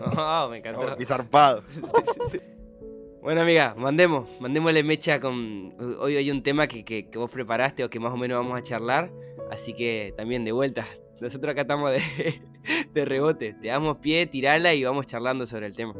[0.00, 0.94] Oh, me encantó.
[0.98, 1.62] Oh, zarpado.
[3.22, 5.74] bueno, amiga, mandemos, mandémosle mecha con.
[6.00, 8.62] Hoy hay un tema que, que, vos preparaste o que más o menos vamos a
[8.62, 9.10] charlar.
[9.50, 10.84] Así que también de vuelta.
[11.20, 12.40] Nosotros acá estamos de,
[12.92, 13.54] de rebote.
[13.54, 15.94] Te damos pie, tirala y vamos charlando sobre el tema.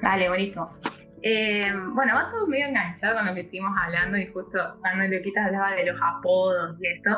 [0.00, 0.70] Dale, buenísimo.
[1.22, 5.44] Eh, bueno, va todo medio enganchado con lo que estuvimos hablando y justo cuando Lequita
[5.44, 7.10] hablaba de los apodos y esto.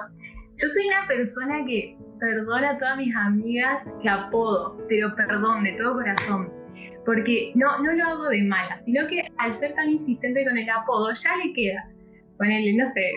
[0.57, 5.73] Yo soy una persona que perdona a todas mis amigas que apodo, pero perdón, de
[5.73, 6.53] todo corazón.
[7.05, 10.71] Porque no, no lo hago de mala, sino que al ser tan insistente con el
[10.71, 11.89] apodo ya le queda.
[12.39, 13.11] Ponele, no sé,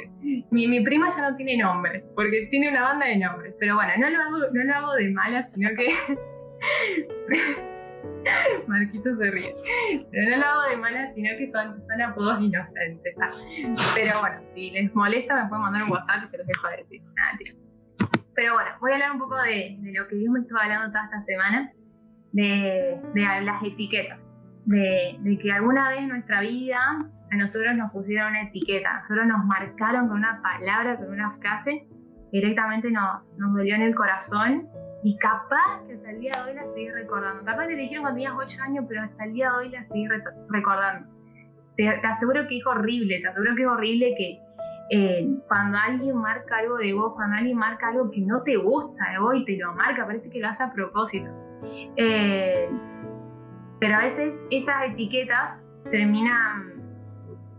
[0.52, 3.56] mi, mi prima ya no tiene nombre, porque tiene una banda de nombres.
[3.60, 5.93] Pero bueno, no lo hago, no lo hago de mala, sino que
[8.68, 9.56] Marquito se ríe.
[10.12, 13.15] Pero no lo hago de mala, sino que son, son apodos inocentes.
[13.96, 16.78] Pero bueno, si les molesta, me pueden mandar un WhatsApp y se los dejo de
[16.78, 17.02] decir.
[18.36, 21.06] Pero bueno, voy a hablar un poco de, lo que Dios me estuvo hablando toda
[21.06, 21.72] esta semana,
[22.34, 23.00] de,
[23.44, 24.20] las etiquetas.
[24.65, 26.80] De, de, que alguna vez en nuestra vida
[27.32, 31.38] a nosotros nos pusieron una etiqueta, a nosotros nos marcaron con una palabra, con una
[31.38, 31.88] frase,
[32.32, 34.68] directamente nos, nos dolió en el corazón
[35.06, 37.46] y capaz que hasta el día de hoy la seguís recordando.
[37.46, 40.10] Capaz te dijeron cuando tenías 8 años, pero hasta el día de hoy la seguís
[40.50, 41.08] recordando.
[41.78, 44.39] Te, aseguro que es horrible, te aseguro que es horrible que
[44.89, 49.12] eh, cuando alguien marca algo de vos, cuando alguien marca algo que no te gusta
[49.12, 51.30] de vos y te lo marca, parece que lo hace a propósito.
[51.98, 52.68] Eh,
[53.80, 56.82] pero a veces esas etiquetas terminan,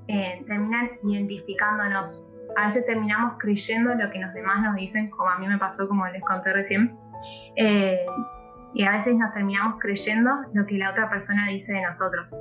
[0.09, 2.25] eh, terminan identificándonos.
[2.57, 5.87] A veces terminamos creyendo lo que los demás nos dicen, como a mí me pasó,
[5.87, 7.06] como les conté recién.
[7.57, 8.07] Eh,
[8.75, 12.35] y a veces nos terminamos creyendo lo que la otra persona dice de nosotros.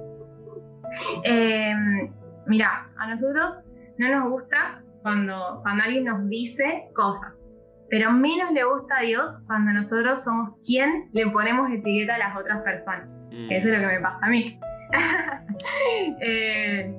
[1.23, 1.73] Eh,
[2.45, 3.55] mira, a nosotros
[3.97, 7.33] no nos gusta cuando, cuando alguien nos dice cosas,
[7.89, 12.37] pero menos le gusta a Dios cuando nosotros somos quien le ponemos etiqueta a las
[12.37, 13.07] otras personas.
[13.31, 13.51] Mm.
[13.51, 14.59] Eso es lo que me pasa a mí.
[16.21, 16.93] eh,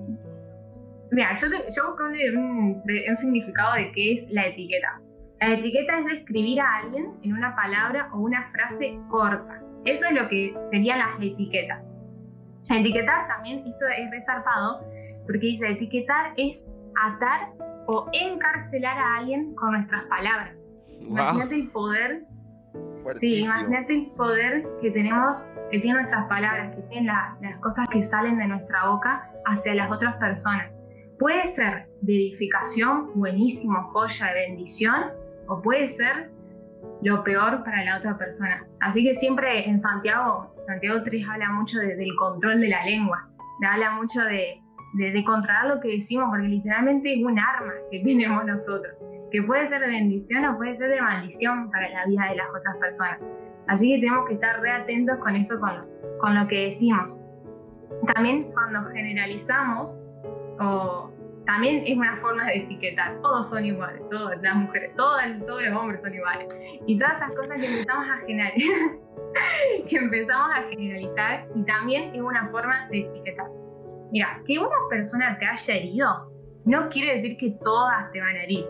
[1.11, 5.01] mira, yo, un, un significado de qué es la etiqueta.
[5.41, 9.61] La etiqueta es describir a alguien en una palabra o una frase corta.
[9.85, 11.83] Eso es lo que serían las etiquetas.
[12.71, 14.81] Etiquetar también, esto es resarpado,
[15.27, 16.65] porque dice etiquetar es
[17.03, 17.53] atar
[17.87, 20.57] o encarcelar a alguien con nuestras palabras.
[21.01, 22.25] Imagínate el poder.
[23.21, 25.39] Sí, imagínate el poder que tenemos,
[25.71, 29.91] que tienen nuestras palabras, que tienen las cosas que salen de nuestra boca hacia las
[29.93, 30.73] otras personas.
[31.19, 35.05] Puede ser de edificación, buenísimo, joya, de bendición,
[35.49, 36.31] o puede ser
[37.03, 38.65] lo peor para la otra persona.
[38.81, 43.29] Así que siempre en Santiago, Santiago 3 habla mucho del control de la lengua,
[43.69, 44.61] habla mucho de,
[44.95, 48.95] de, controlar lo que decimos, porque literalmente es un arma que tenemos nosotros,
[49.31, 52.49] que puede ser de bendición o puede ser de maldición para la vida de las
[52.49, 53.21] otras personas.
[53.69, 57.17] Así que tenemos que estar re atentos con eso, con con lo que decimos.
[58.15, 60.01] También cuando generalizamos
[60.61, 61.11] o
[61.47, 63.21] también es una forma de etiquetar.
[63.23, 66.59] Todos son iguales, todas las mujeres, todos, todos los hombres son iguales.
[66.87, 68.91] Y todas esas cosas que empezamos a generalizar,
[69.89, 73.47] que empezamos a generalizar y también es una forma de etiquetar.
[74.11, 76.33] Mira, que una persona te haya herido
[76.65, 78.67] no quiere decir que todas te van a herir.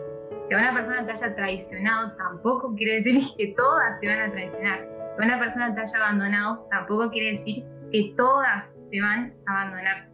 [0.49, 4.87] Que una persona te haya traicionado tampoco quiere decir que todas te van a traicionar.
[5.17, 10.09] Que una persona te haya abandonado tampoco quiere decir que todas te van a abandonar.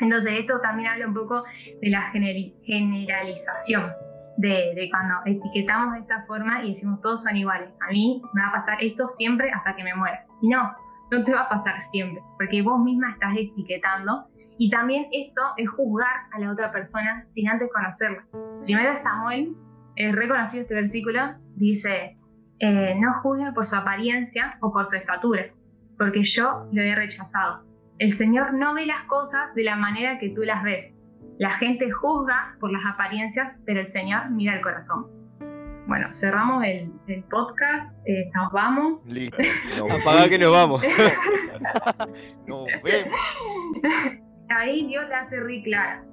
[0.00, 1.44] Entonces esto también habla un poco
[1.80, 3.92] de la generalización.
[4.36, 7.70] de, cuando etiquetamos de esta forma y decimos todos son iguales.
[7.88, 10.26] A mí me va a pasar esto siempre hasta que me muera.
[10.42, 10.72] No,
[11.10, 14.26] no te va a pasar siempre, porque vos misma estás etiquetando.
[14.58, 18.24] Y también esto es juzgar a la otra persona sin antes conocerla.
[18.64, 19.54] Primero Samuel,
[19.96, 21.20] es reconocido este versículo,
[21.56, 22.16] dice,
[22.58, 25.46] eh, no juzgue por su apariencia o por su estatura,
[25.98, 27.64] porque yo lo he rechazado.
[27.98, 30.92] El Señor no ve las cosas de la manera que tú las ves.
[31.38, 35.06] La gente juzga por las apariencias, pero el Señor mira el corazón.
[35.86, 36.90] Bueno, cerramos el,
[37.30, 39.00] podcast, eh, nos vamos.
[39.06, 39.36] Listo.
[39.90, 40.82] Apaga que nos vamos.
[42.46, 43.18] nos vemos.
[44.48, 46.04] Ahí Dios le hace re clara.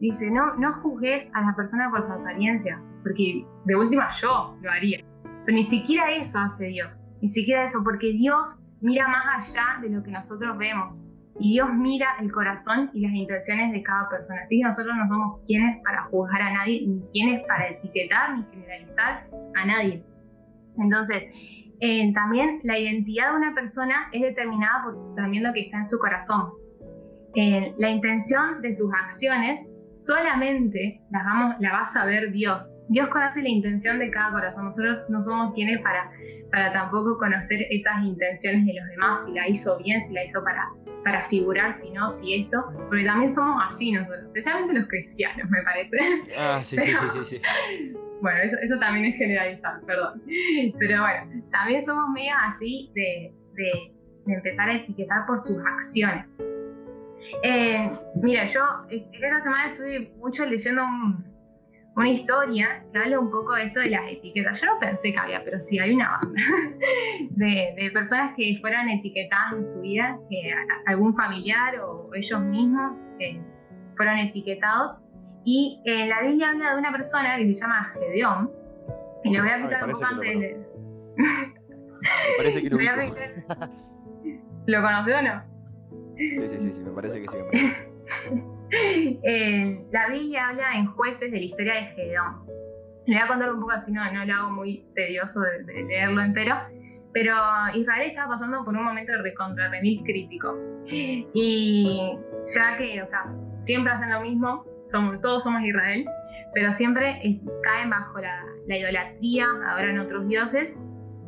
[0.00, 4.70] Dice, no, no juzgues a la persona por su apariencia, porque de última yo lo
[4.70, 5.04] haría.
[5.44, 9.90] Pero ni siquiera eso hace Dios, ni siquiera eso, porque Dios mira más allá de
[9.90, 11.02] lo que nosotros vemos.
[11.38, 14.40] Y Dios mira el corazón y las intenciones de cada persona.
[14.44, 18.44] Así que nosotros no somos quienes para juzgar a nadie, ni quienes para etiquetar, ni
[18.50, 20.02] generalizar a nadie.
[20.78, 21.24] Entonces,
[21.80, 25.88] eh, también la identidad de una persona es determinada por también lo que está en
[25.88, 26.52] su corazón.
[27.34, 29.66] Eh, la intención de sus acciones
[29.98, 32.66] solamente las vamos, la va a saber Dios.
[32.88, 34.66] Dios conoce la intención de cada corazón.
[34.66, 36.10] Nosotros no somos quienes para,
[36.50, 40.42] para tampoco conocer esas intenciones de los demás, si la hizo bien, si la hizo
[40.44, 40.68] para,
[41.02, 45.62] para figurar, si no, si esto, porque también somos así nosotros, especialmente los cristianos, me
[45.62, 45.96] parece.
[46.36, 47.40] Ah, sí, sí, sí, sí,
[48.20, 50.22] Bueno, eso, también es generalizar, perdón.
[50.78, 53.92] Pero bueno, también somos medio así de, de,
[54.32, 56.24] empezar a etiquetar por sus acciones.
[57.42, 57.90] Eh,
[58.22, 61.35] mira, yo eh, esta semana estuve mucho leyendo un,
[61.96, 64.60] una historia que habla un poco de esto de las etiquetas.
[64.60, 66.40] Yo no pensé que había, pero sí hay una banda
[67.30, 70.52] de, personas que fueron etiquetadas en su vida, que
[70.86, 73.40] algún familiar o ellos mismos eh,
[73.96, 74.98] fueron etiquetados.
[75.44, 78.50] Y la Biblia habla de una persona que se llama Gedeón.
[79.24, 80.66] Y le voy a ah, explicar un poco antes de...
[81.16, 81.26] Me
[82.36, 82.78] parece que lo,
[84.66, 85.42] ¿Lo conoció o no?
[86.16, 87.36] Sí, sí, sí, me parece que sí.
[88.70, 92.46] La Biblia habla en jueces de la historia de Gedeón.
[93.06, 96.22] Le voy a contar un poco así, no, no lo hago muy tedioso de, leerlo
[96.22, 96.56] entero,
[97.12, 97.34] pero
[97.74, 99.70] Israel estaba pasando por un momento de recontra
[100.04, 100.58] crítico.
[100.88, 102.18] Y
[102.54, 106.04] ya que, o sea, siempre hacen lo mismo, somos, todos somos Israel,
[106.54, 110.76] pero siempre caen bajo la, idolatría, adoran otros dioses,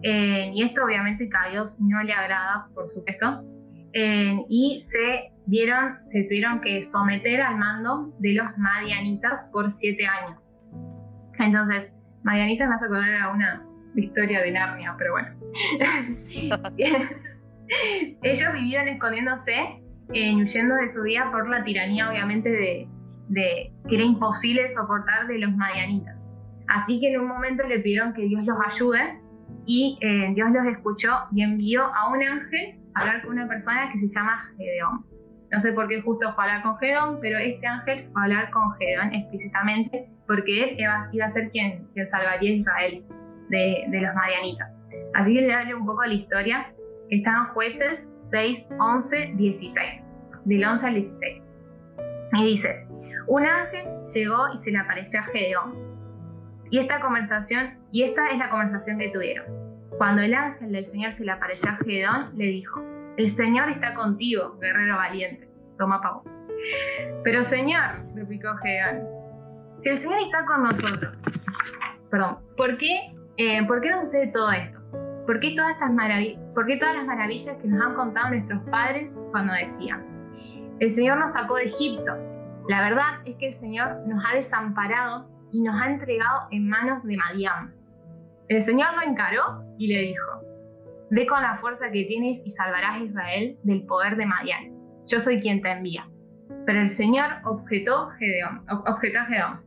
[0.02, 3.42] eh, y esto obviamente a Dios no le agrada, por supuesto,
[3.92, 10.06] eh, y se vieron, se tuvieron que someter al mando de los madianitas por siete
[10.06, 10.52] años.
[11.38, 13.64] Entonces, madianitas me hace acordar a una
[13.96, 15.28] historia de Narnia, pero bueno.
[18.22, 19.80] Ellos vivieron escondiéndose,
[20.12, 22.88] eh, huyendo de su vida por la tiranía, obviamente, de,
[23.88, 26.16] que era imposible soportar de los madianitas.
[26.68, 29.18] Así que en un momento le pidieron que Dios los ayude
[29.64, 33.90] y eh, Dios los escuchó y envió a un ángel a hablar con una persona
[33.90, 35.17] que se llama Gedeón.
[35.50, 38.24] No sé por qué justo fue a hablar con Gedeón, pero este ángel fue a
[38.24, 43.04] hablar con Gedeón explícitamente porque él iba, a ser quien, quien, salvaría a Israel
[43.48, 44.74] de, los madianitas.
[45.14, 46.72] Así que le darle un poco la historia.
[47.08, 50.04] Están jueces 6, 11, 16.
[50.44, 51.42] Del 11 al 16.
[52.34, 52.86] Y dice,
[53.26, 55.74] un ángel llegó y se le apareció a Gedeón.
[56.70, 59.46] Y esta conversación, y esta es la conversación que tuvieron.
[59.96, 62.82] Cuando el ángel del Señor se le apareció a Gedeón, le dijo,
[63.18, 65.48] el Señor está contigo, guerrero valiente.
[65.76, 66.22] Toma pavo.
[67.24, 69.02] Pero Señor, replicó Gedeón,
[69.82, 71.20] si el Señor está con nosotros,
[72.10, 74.78] perdón, ¿por qué, eh, ¿por qué nos sucede todo esto?
[75.26, 75.90] ¿Por qué, todas estas
[76.54, 80.06] ¿Por qué todas las maravillas que nos han contado nuestros padres cuando decían,
[80.78, 82.16] el Señor nos sacó de Egipto?
[82.68, 87.02] La verdad es que el Señor nos ha desamparado y nos ha entregado en manos
[87.02, 87.74] de Madián.
[88.48, 90.57] El Señor lo encaró y le dijo,
[91.10, 94.72] Ve con la fuerza que tienes y salvarás a Israel del poder de Madián.
[95.06, 96.06] Yo soy quien te envía.
[96.66, 99.60] Pero el Señor objetó, Gedeón, objetó a Gedeón.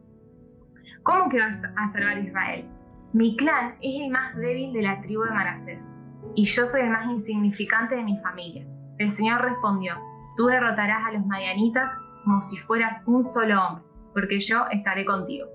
[1.04, 2.65] ¿Cómo que vas a salvar a Israel?
[3.13, 5.88] Mi clan es el más débil de la tribu de Manasés,
[6.36, 8.65] y yo soy el más insignificante de mi familia.
[8.99, 9.95] El Señor respondió,
[10.38, 15.47] tú derrotarás a los madianitas como si fueras un solo hombre, porque yo estaré contigo.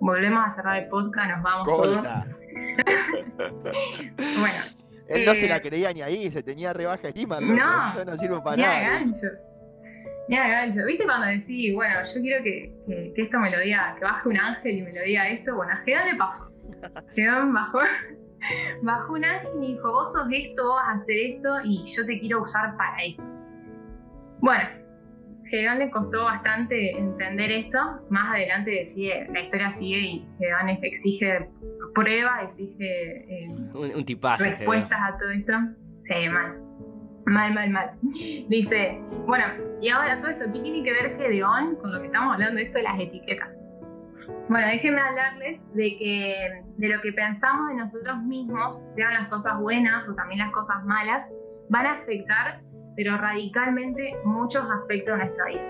[0.00, 1.98] Volvemos a cerrar el podcast, nos vamos todos.
[4.16, 4.58] bueno,
[5.10, 7.40] él no se la eh, creía ni ahí, se tenía rebaja estima.
[7.40, 8.80] No, no, no sirve para nada.
[8.80, 9.26] Gancho.
[10.28, 10.84] Mira, gancho.
[10.86, 14.38] ¿Viste cuando decís, bueno, yo quiero que, que, esto me lo diga, que baje un
[14.38, 15.56] ángel y me lo diga esto?
[15.56, 16.52] Bueno, a Gedón le pasó.
[17.16, 17.80] Gedón bajó,
[18.82, 22.06] bajó un ángel y dijo, vos sos esto, vos vas a hacer esto y yo
[22.06, 23.24] te quiero usar para esto.
[24.38, 24.68] Bueno,
[25.50, 27.78] Gedeón le costó bastante entender esto.
[28.08, 31.48] Más adelante sigue, la historia sigue y Gedeón exige
[31.94, 35.52] pruebas, exige eh, un, tipazo, respuestas a todo esto.
[36.04, 36.56] Sí, mal.
[37.26, 37.90] Mal, mal, mal.
[38.48, 39.44] Dice, bueno,
[39.80, 42.62] y ahora todo esto, ¿qué tiene que ver Gedeón con lo que estamos hablando de
[42.62, 43.48] esto de las etiquetas?
[44.48, 49.58] Bueno, déjenme hablarles de que de lo que pensamos de nosotros mismos, sean las cosas
[49.58, 51.26] buenas o también las cosas malas,
[51.68, 52.60] van a afectar,
[53.02, 55.62] pero radicalmente, muchos aspectos de nuestra vida.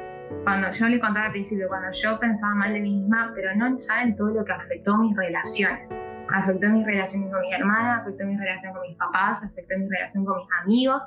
[0.43, 3.79] Cuando yo le contaba al principio, cuando yo pensaba mal de mí misma, pero no
[3.79, 5.88] saben todo lo que afectó mis relaciones.
[6.35, 10.25] Afectó mis relaciones con mi hermana, afectó mi relación con mis papás, afectó mi relación
[10.25, 11.03] con mis amigos,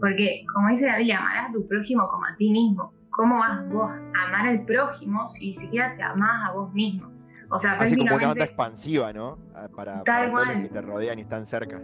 [0.00, 2.92] porque como dice la Biblia, amarás a tu prójimo como a ti mismo.
[3.10, 7.12] ¿Cómo vas vos a amar al prójimo si ni siquiera te amás a vos mismo?
[7.48, 9.38] O sea, Así como una onda expansiva, ¿no?
[9.54, 11.80] Ah, para, para todos los que te rodean y están cerca.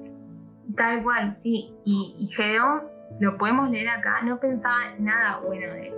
[0.76, 1.72] Tal cual, sí.
[1.84, 5.94] Y, y Gedeón, lo podemos leer acá, no pensaba nada bueno de él.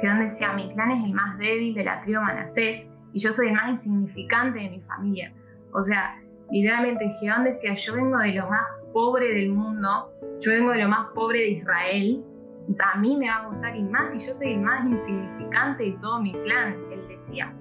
[0.00, 3.48] Gedeón decía, mi clan es el más débil de la tribu Manasés y yo soy
[3.48, 5.32] el más insignificante de mi familia.
[5.72, 6.20] O sea,
[6.50, 10.88] literalmente Gedeón decía, yo vengo de lo más pobre del mundo, yo vengo de lo
[10.88, 12.24] más pobre de Israel,
[12.68, 15.84] y para mí me va a gustar y más, y yo soy el más insignificante
[15.84, 17.52] de todo mi clan, él decía.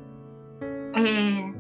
[0.96, 1.54] Eh,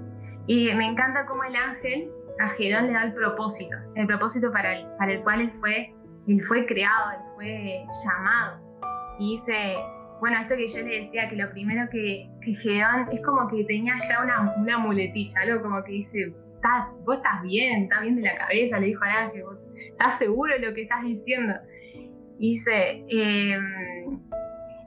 [0.47, 4.77] y me encanta cómo el ángel a Gedón le da el propósito, el propósito para
[4.77, 5.93] el, para el cual él fue,
[6.29, 8.59] él fue creado, él fue llamado.
[9.19, 9.77] Y dice,
[10.19, 13.95] bueno, esto que yo le decía, que lo primero que, que es como que tenía
[14.07, 16.33] ya una, una muletilla, algo como que dice,
[17.03, 19.43] vos estás bien, estás bien de la cabeza, le dijo al ángel,
[19.75, 21.53] estás seguro de lo que estás diciendo.
[22.37, 23.57] Y dice, eh,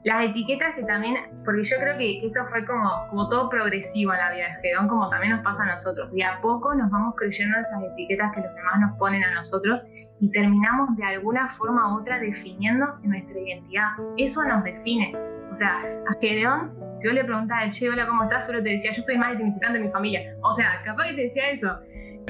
[0.04, 4.18] las etiquetas que también, porque yo creo que esto fue como, como todo progresivo en
[4.18, 6.10] la vida de Gedón, como también nos pasa a nosotros.
[6.12, 9.84] De a poco nos vamos creyendo esas etiquetas que los demás nos ponen a nosotros
[10.20, 13.90] y terminamos de alguna forma u otra definiendo nuestra identidad.
[14.16, 15.14] Eso nos define.
[15.52, 18.46] O sea, a Gedeón, si yo le preguntaba, che, hola, ¿cómo estás?
[18.46, 20.34] Solo te decía, yo soy más insignificante de mi familia.
[20.42, 21.78] O sea, capaz que te decía eso.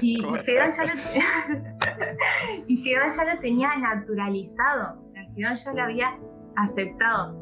[0.02, 0.92] Y Gedeón ya, lo...
[2.66, 5.02] y ya lo tenía naturalizado.
[5.34, 6.18] Gedeón ya lo había
[6.56, 7.41] aceptado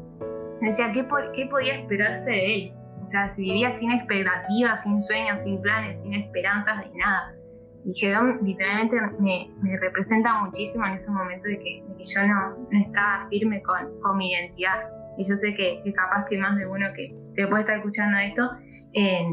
[0.69, 2.73] decía, ¿qué, ¿qué podía esperarse de él?
[3.01, 7.35] O sea, si vivía sin expectativas, sin sueños, sin planes, sin esperanzas de nada.
[7.83, 12.67] Y Gedón literalmente me, me, representa muchísimo en ese momento de que, que yo no,
[12.69, 14.87] no, estaba firme con, con, mi identidad.
[15.17, 18.17] Y yo sé que, que, capaz que más de uno que, te puede estar escuchando
[18.19, 18.51] esto
[18.93, 19.25] eh,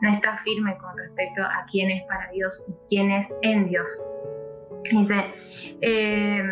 [0.00, 4.02] no está firme con respecto a quién es para Dios y quién es en Dios.
[4.90, 5.24] Dice,
[5.80, 6.42] eh,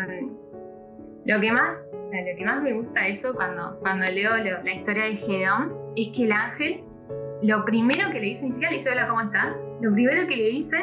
[1.25, 1.77] lo que más
[2.21, 6.09] lo que más me gusta de esto cuando, cuando leo la historia de Gedeón es
[6.15, 6.83] que el ángel,
[7.41, 9.55] lo primero que le dice, ni siquiera le dice hola, ¿cómo está?
[9.81, 10.77] Lo primero que le dice,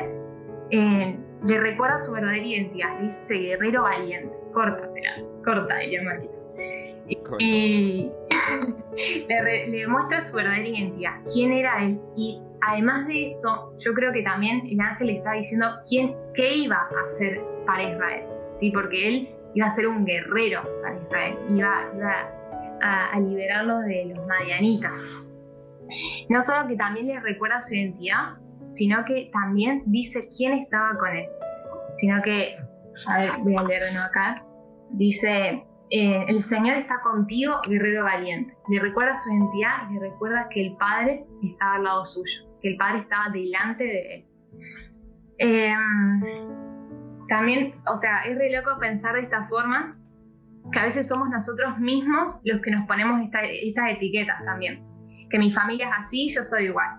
[0.71, 6.43] eh, le recuerda su verdadera identidad, le dice guerrero valiente, córtatela, corta ella Marquis.
[7.39, 8.11] Y,
[9.29, 11.99] le, le, muestra su verdadera identidad, quién era él.
[12.17, 16.55] Y además de esto, yo creo que también el ángel le está diciendo quién, qué
[16.57, 18.25] iba a hacer para Israel.
[18.61, 18.71] ¿sí?
[18.71, 21.73] Porque él iba a ser un guerrero para Israel, iba,
[22.83, 24.95] a, liberarlo de los madianitas.
[26.29, 28.39] No solo que también le recuerda su identidad,
[28.73, 31.27] sino que también dice quién estaba con él.
[31.97, 32.57] Sino que,
[33.07, 34.45] a ver, voy a leerlo acá,
[34.93, 38.55] dice, eh, el Señor está contigo, guerrero valiente.
[38.69, 42.69] Le recuerda su identidad y le recuerda que el Padre estaba al lado suyo, que
[42.69, 44.27] el Padre estaba delante de él.
[45.39, 45.75] Eh,
[47.31, 49.97] también, o sea, es re loco pensar de esta forma,
[50.73, 54.85] que a veces somos nosotros mismos los que nos ponemos estas etiquetas también.
[55.31, 56.99] Que mi familia es así, yo soy igual.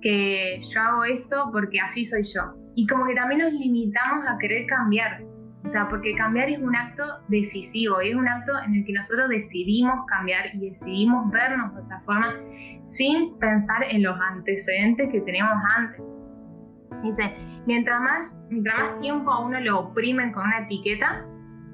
[0.00, 2.54] Que yo hago esto porque así soy yo.
[2.76, 5.22] Y como que también nos limitamos a querer cambiar.
[5.64, 8.92] O sea, porque cambiar es un acto decisivo y es un acto en el que
[8.92, 12.34] nosotros decidimos cambiar y decidimos vernos de esta forma
[12.86, 16.00] sin pensar en los antecedentes que teníamos antes.
[17.02, 17.34] Dice,
[17.66, 21.24] mientras más, mientras más tiempo a uno lo oprimen con una etiqueta,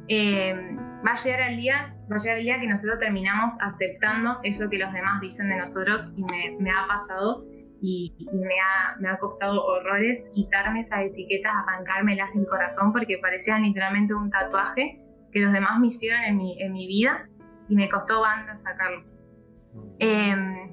[0.09, 4.39] eh, va a llegar el día, va a llegar el día que nosotros terminamos aceptando
[4.43, 7.45] eso que los demás dicen de nosotros y me, me ha pasado
[7.81, 13.63] y, me, ha, me, ha, costado horrores quitarme esas etiquetas, arrancármelas del corazón porque parecían
[13.63, 15.01] literalmente un tatuaje
[15.33, 17.29] que los demás me hicieron en mi, en mi vida
[17.69, 19.05] y me costó banda sacarlo.
[19.99, 20.71] Eh,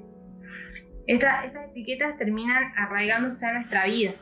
[1.06, 4.12] estas etiquetas terminan arraigándose a nuestra vida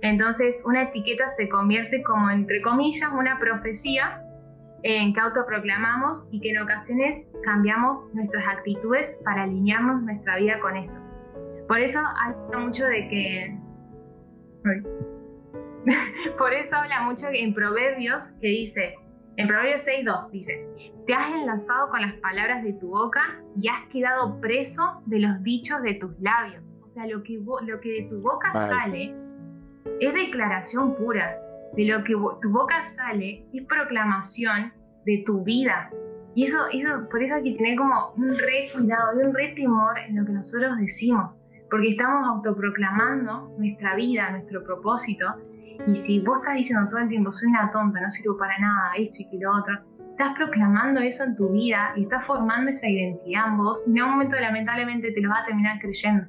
[0.00, 4.22] entonces, una etiqueta se convierte como, entre comillas, una profecía
[4.84, 10.76] en que autoproclamamos y que en ocasiones cambiamos nuestras actitudes para alinearnos nuestra vida con
[10.76, 10.94] esto.
[11.66, 13.58] Por eso habla mucho de que...
[16.38, 18.94] Por eso habla mucho en Proverbios que dice,
[19.36, 20.66] En Proverbios 6.2 dice,
[21.06, 25.42] te has enlazado con las palabras de tu boca y has quedado preso de los
[25.42, 26.62] dichos de tus labios.
[26.82, 29.14] O sea, lo que, lo que de tu boca sale
[30.00, 31.36] es declaración pura.
[31.74, 34.72] De lo que tu boca sale es proclamación
[35.04, 35.90] de tu vida.
[36.34, 39.52] Y eso, eso, por eso hay que tener como un re cuidado y un re
[39.54, 41.34] temor en lo que nosotros decimos.
[41.70, 45.26] Porque estamos autoproclamando nuestra vida, nuestro propósito,
[45.86, 48.92] y si vos estás diciendo todo el tiempo, soy una tonta, no sirvo para nada,
[48.96, 49.74] esto y lo otro,
[50.10, 54.02] estás proclamando eso en tu vida y estás formando esa identidad en vos y en
[54.02, 56.26] un momento lamentablemente te lo vas a terminar creyendo.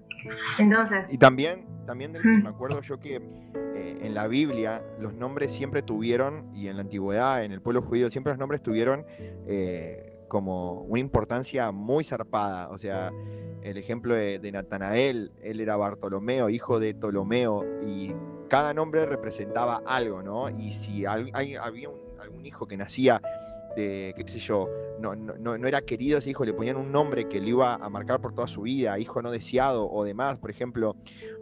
[0.60, 1.06] Entonces...
[1.10, 2.12] Y también, también
[2.44, 6.84] me acuerdo yo que eh, en la Biblia los nombres siempre tuvieron, y en la
[6.84, 9.08] antigüedad, en el pueblo judío, siempre los nombres tuvieron
[9.48, 12.70] eh, como una importancia muy zarpada.
[12.70, 13.12] O sea,
[13.64, 18.14] el ejemplo de, de Natanael, él era Bartolomeo, hijo de Ptolomeo, y
[18.50, 20.48] cada nombre representaba algo, ¿no?
[20.48, 23.20] Y si había algún hijo que nacía
[23.76, 24.70] de, qué sé yo,
[25.00, 27.90] no, no, no, era querido ese hijo, le ponían un nombre que le iba a
[27.90, 30.38] marcar por toda su vida, hijo no deseado o demás.
[30.38, 30.96] Por ejemplo,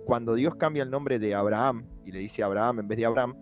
[0.08, 3.36] cuando Dios cambia el nombre de Abraham y le dice Abraham en vez de Abraham,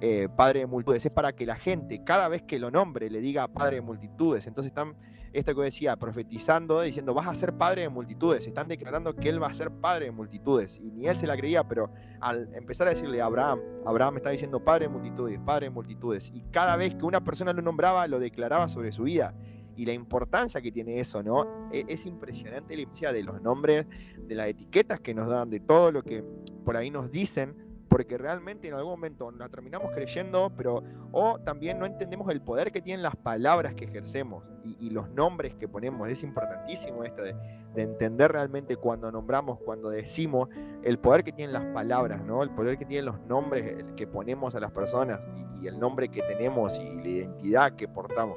[0.00, 3.20] eh, padre de multitudes, es para que la gente, cada vez que lo nombre, le
[3.20, 4.48] diga padre de multitudes.
[4.48, 4.96] Entonces están
[5.32, 8.46] esto que decía, profetizando, diciendo, vas a ser padre de multitudes.
[8.46, 10.80] Están declarando que él va a ser padre de multitudes.
[10.82, 14.30] Y ni él se la creía, pero al empezar a decirle a Abraham, Abraham está
[14.30, 16.32] diciendo padre de multitudes, padre de multitudes.
[16.34, 19.34] Y cada vez que una persona lo nombraba, lo declaraba sobre su vida.
[19.76, 21.70] Y la importancia que tiene eso, ¿no?
[21.72, 23.86] E-, es, impresionante la importancia de los nombres,
[24.18, 26.24] de las etiquetas que nos dan, de todo lo que
[26.64, 27.66] por ahí nos dicen
[27.96, 32.70] porque realmente en algún momento la terminamos creyendo, pero o también no entendemos el poder
[32.70, 36.06] que tienen las palabras que ejercemos y, los nombres que ponemos.
[36.10, 37.34] Es importantísimo esto de,
[37.74, 40.50] entender realmente cuando nombramos, cuando decimos,
[40.82, 42.42] el poder que tienen las palabras, ¿no?
[42.42, 45.20] El poder que tienen los nombres que ponemos a las personas
[45.60, 48.36] y, el nombre que tenemos y la identidad que portamos.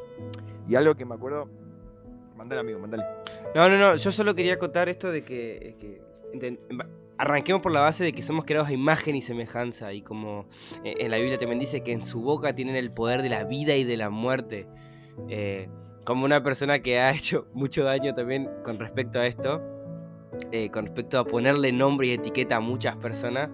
[0.69, 1.49] Y algo que me acuerdo,
[2.37, 3.03] mándale amigo, mándale.
[3.55, 6.01] No, no, no, yo solo quería contar esto de que, que
[7.17, 9.93] arranquemos por la base de que somos creados a imagen y semejanza.
[9.93, 10.45] Y como
[10.83, 13.43] eh, en la Biblia también dice que en su boca tienen el poder de la
[13.43, 14.67] vida y de la muerte.
[15.27, 15.69] Eh,
[16.05, 19.61] como una persona que ha hecho mucho daño también con respecto a esto,
[20.51, 23.49] eh, con respecto a ponerle nombre y etiqueta a muchas personas.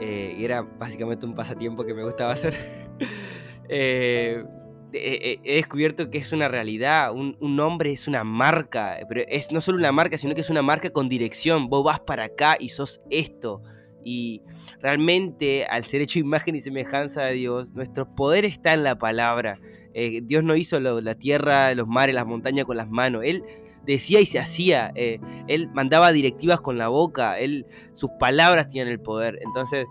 [0.00, 2.54] y era básicamente un pasatiempo que me gustaba hacer.
[4.94, 9.78] he descubierto que es una realidad, un, nombre es una marca, pero es no solo
[9.78, 13.00] una marca, sino que es una marca con dirección, vos vas para acá y sos
[13.10, 13.62] esto.
[14.04, 14.42] Y
[14.80, 19.58] realmente al ser hecho imagen y semejanza de Dios, nuestro poder está en la palabra.
[19.94, 23.22] Eh, Dios no hizo la tierra, los mares, las montañas con las manos.
[23.24, 23.44] Él
[23.86, 24.92] decía y se hacía.
[24.94, 27.38] Eh, él mandaba directivas con la boca.
[27.38, 29.38] Él, sus palabras tenían el poder.
[29.42, 29.86] Entonces,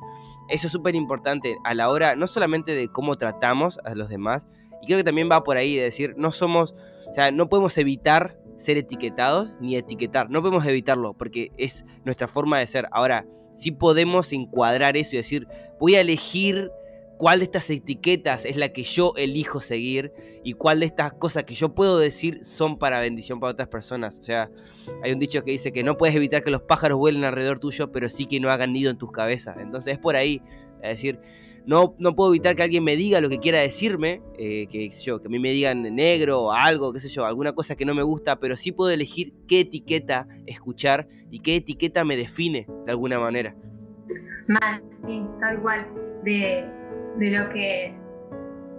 [0.50, 4.46] eso es súper importante a la hora, no solamente de cómo tratamos a los demás,
[4.84, 6.76] y creo que también va por ahí de decir, no somos,
[7.10, 12.28] o sea, no podemos evitar ser etiquetados ni etiquetar, no podemos evitarlo porque es nuestra
[12.28, 12.88] forma de ser.
[12.92, 15.48] Ahora, sí podemos encuadrar eso y decir,
[15.80, 16.70] voy a elegir
[17.18, 20.12] cuál de estas etiquetas es la que yo elijo seguir
[20.44, 24.20] y cuál de estas cosas que yo puedo decir son para bendición para otras personas.
[24.20, 24.52] O sea,
[25.02, 27.94] hay un dicho que dice que no puedes evitar que los pájaros vuelen alrededor tuyo,
[27.94, 29.56] pero sí que no hagan nido en tus cabezas.
[29.62, 30.42] Entonces es por ahí,
[30.82, 31.22] decir,
[31.66, 35.22] no, no puedo evitar que alguien me diga lo que quiera decirme, eh, que, yo,
[35.22, 37.96] que a mí me digan negro o algo, qué sé yo, alguna cosa que no
[37.96, 42.92] me gusta, pero sí puedo elegir qué etiqueta escuchar y qué etiqueta me define de
[42.92, 43.56] alguna manera.
[44.48, 45.88] Mal, sí, tal cual.
[46.24, 46.66] De,
[47.18, 47.94] de lo que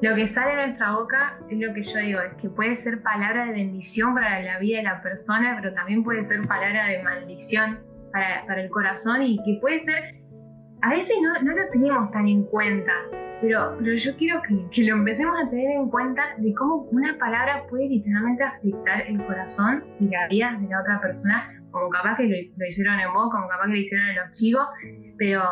[0.03, 3.03] lo que sale de nuestra boca es lo que yo digo, es que puede ser
[3.03, 7.03] palabra de bendición para la vida de la persona, pero también puede ser palabra de
[7.03, 7.80] maldición
[8.12, 10.24] para, para el corazón y que puede ser
[10.85, 12.93] a veces no, no, lo tenemos tan en cuenta,
[13.41, 17.16] pero, pero yo quiero que, que, lo empecemos a tener en cuenta de cómo una
[17.16, 22.18] palabra puede literalmente afectar el corazón y la vida de la otra persona, como capaz
[22.18, 24.66] que lo, hicieron en vos, como capaz que lo hicieron en los chicos,
[25.16, 25.43] pero,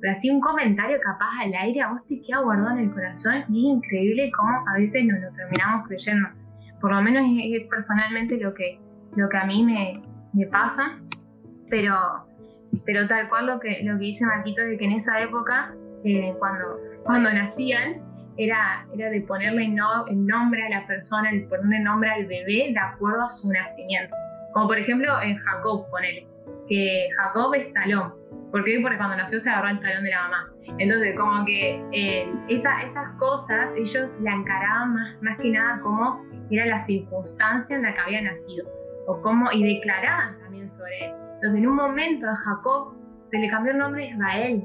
[0.00, 3.34] pero así un comentario capaz al aire a vos te queda guardado en el corazón
[3.50, 6.28] y es increíble cómo a veces nos lo terminamos creyendo.
[6.80, 8.80] Por lo menos es, personalmente lo que,
[9.14, 10.02] lo que a mí me,
[10.32, 10.98] me pasa,
[11.70, 11.94] pero
[12.84, 16.34] pero tal cual lo que, lo que dice Marquito de que en esa época, eh,
[16.38, 18.02] cuando, cuando nacían,
[18.36, 22.72] era, era de ponerle no, el nombre a la persona, el ponerle nombre al bebé
[22.72, 24.14] de acuerdo a su nacimiento.
[24.52, 26.26] Como por ejemplo en Jacob, ponele,
[26.68, 28.14] que Jacob es talón.
[28.50, 28.78] ¿Por qué?
[28.82, 30.52] Porque cuando nació se agarró el talón de la mamá.
[30.78, 36.22] Entonces, como que eh, esa, esas cosas ellos la encaraban más, más que nada como
[36.50, 38.66] era la circunstancia en la que había nacido.
[39.06, 41.12] O como, y declaraban también sobre él.
[41.42, 42.94] Entonces, en un momento a Jacob
[43.32, 44.64] se le cambió el nombre a Israel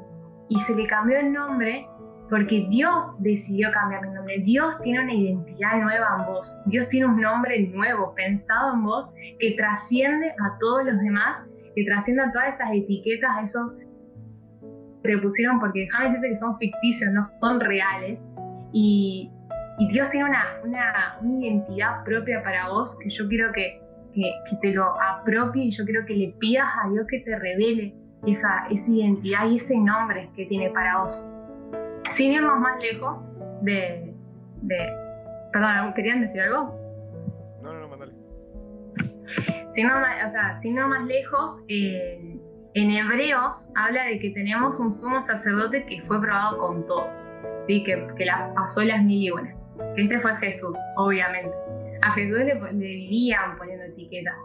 [0.50, 1.88] y se le cambió el nombre
[2.30, 4.40] porque Dios decidió cambiar mi nombre.
[4.44, 6.60] Dios tiene una identidad nueva en vos.
[6.68, 9.10] Dios tiene un nombre nuevo, pensado en vos,
[9.40, 11.42] que trasciende a todos los demás,
[11.76, 13.72] que trasciende a todas esas etiquetas, a esos
[15.04, 18.30] que pusieron, porque déjame decirte que son ficticios, no son reales.
[18.72, 19.32] Y,
[19.92, 23.80] Dios tiene una, una, identidad propia para vos que yo quiero que,
[24.18, 27.94] que, te lo apropie y yo quiero que le pidas a Dios que te revele
[28.26, 31.24] esa, esa identidad y ese nombre que tiene para vos
[32.12, 33.18] sin irnos más lejos
[33.62, 34.14] de,
[35.52, 36.76] Perdón, ¿querían decir algo?
[37.62, 38.14] No, no, no, mandale.
[39.74, 42.40] Sin o sea, sin ir más lejos, eh,
[42.74, 47.08] en Hebreos habla de que tenemos un sumo sacerdote que fue probado con todo,
[47.68, 47.84] ¿sí?
[47.84, 49.56] que, que la pasó las mil y una.
[49.96, 51.56] Este fue Jesús, obviamente.
[52.02, 53.77] A Jesús le, le vivían poniendo
[54.08, 54.36] etiquetas.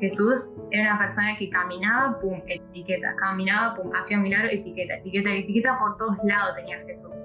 [0.00, 5.78] Jesús era una persona que caminaba, pum, etiqueta, caminaba, pum, hacía milagro, etiqueta, etiqueta, etiqueta
[5.78, 7.16] por todos lados tenía Jesús.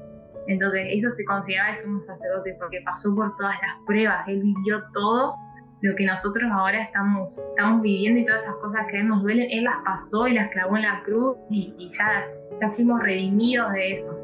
[0.48, 4.84] Entonces, eso se consideraba el sumo sacerdote porque pasó por todas las pruebas, él vivió
[4.94, 5.36] todo
[5.82, 9.64] lo que nosotros ahora estamos, estamos viviendo y todas esas cosas que nos duelen, él
[9.64, 12.26] las pasó y las clavó en la cruz y, ya,
[12.60, 14.20] ya fuimos redimidos de eso.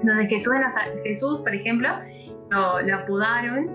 [0.00, 0.54] Entonces, Jesús,
[1.04, 1.88] Jesús por ejemplo,
[2.50, 3.70] lo, lo apodaron,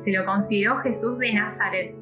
[0.00, 1.99] se lo consideró Jesús de Nazaret.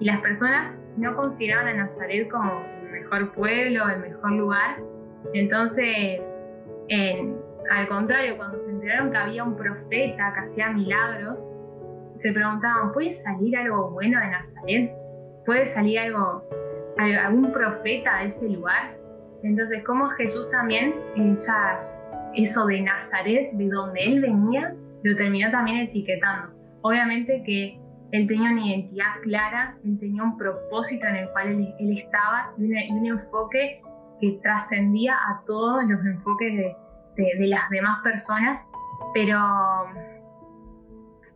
[0.00, 4.76] Y las personas no consideraban a Nazaret como el mejor pueblo, el mejor lugar.
[5.34, 6.20] Entonces,
[7.70, 11.46] al contrario, cuando se enteraron que había un profeta que hacía milagros,
[12.18, 14.92] se preguntaban, ¿puede salir algo bueno de Nazaret?
[15.44, 16.42] ¿Puede salir algo,
[16.98, 18.96] algún profeta de ese lugar?
[19.42, 22.00] Entonces, como Jesús también, esas,
[22.34, 26.54] eso de Nazaret, de donde él venía, lo terminó también etiquetando.
[26.82, 27.78] Obviamente que
[28.12, 31.48] él tenía una identidad clara, él tenía un propósito en el cual
[31.78, 33.82] él, estaba y, un enfoque
[34.20, 36.76] que trascendía a todos los enfoques de,
[37.46, 38.60] las demás personas,
[39.14, 39.38] pero,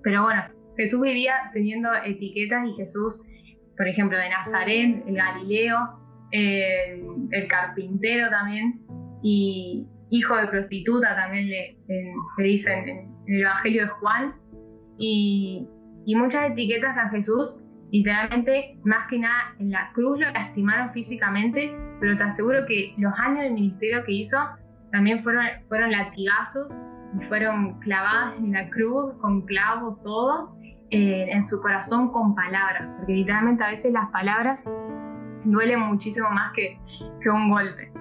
[0.03, 0.43] pero bueno,
[0.77, 3.23] Jesús vivía teniendo etiquetas y Jesús,
[3.77, 5.79] por ejemplo, de Nazaret, el Galileo,
[6.33, 8.81] el, carpintero también,
[9.23, 11.79] y hijo de prostituta también le,
[12.39, 14.35] le dicen en el Evangelio de Juan,
[14.99, 15.67] y,
[16.07, 17.59] y muchas etiquetas a Jesús,
[17.93, 23.13] literalmente, más que nada en la cruz lo lastimaron físicamente, pero te aseguro que los
[23.19, 24.39] años de ministerio que hizo
[24.93, 26.69] también fueron, fueron latigazos,
[27.29, 30.57] fueron clavadas en la cruz, con clavos, todo,
[30.91, 34.65] eh, en su corazón con palabras, porque literalmente a veces las palabras
[35.45, 36.79] duelen muchísimo más que,
[37.23, 37.93] que un golpe.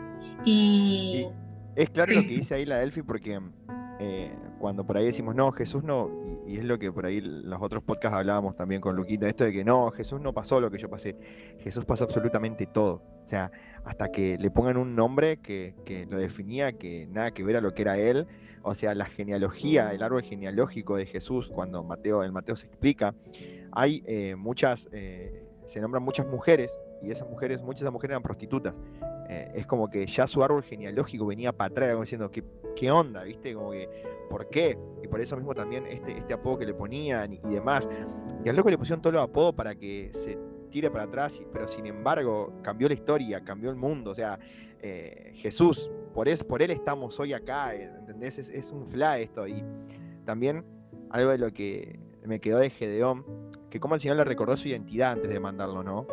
[0.44, 1.28] Y,
[1.76, 3.40] es claro lo que dice ahí la Elfi, porque
[4.00, 6.10] eh, cuando por ahí decimos, no, Jesús no,
[6.50, 9.54] y, es lo que por ahí los otros podcasts hablábamos también con Luquita, esto de
[9.54, 11.16] que no, Jesús no pasó lo que yo pasé,
[11.60, 13.52] Jesús pasó absolutamente todo, o sea,
[13.84, 15.74] hasta que le pongan un nombre que,
[16.10, 18.28] lo definía, que nada que ver a lo que era él,
[18.62, 23.14] o sea, la genealogía, el árbol genealógico de Jesús, cuando Mateo, el Mateo se explica,
[23.72, 28.12] hay eh, muchas, eh, se nombran muchas mujeres, y esas mujeres, muchas de esas mujeres
[28.12, 28.74] eran prostitutas.
[29.30, 32.44] Eh, es como que ya su árbol genealógico venía para atrás, como diciendo, ¿qué,
[32.76, 33.24] ¿qué, onda?
[33.24, 33.54] ¿Viste?
[33.54, 33.88] Como que,
[34.30, 34.78] ¿por qué?
[35.04, 37.88] Y por eso mismo también este, este apodo que le ponían y, demás.
[38.44, 40.38] Y al loco le pusieron todos los apodos para que se
[40.70, 44.12] tire para atrás, pero sin embargo cambió la historia, cambió el mundo.
[44.12, 44.40] O sea,
[44.82, 48.40] eh, Jesús, por, eso, por él estamos hoy acá, eh, ¿entendés?
[48.40, 49.48] Es, es un fla esto.
[49.48, 49.64] Y
[50.26, 50.64] también
[51.10, 53.26] algo de lo que me quedó de Gedeón,
[53.70, 56.06] que como el Señor le recordó su identidad antes de mandarlo, ¿no?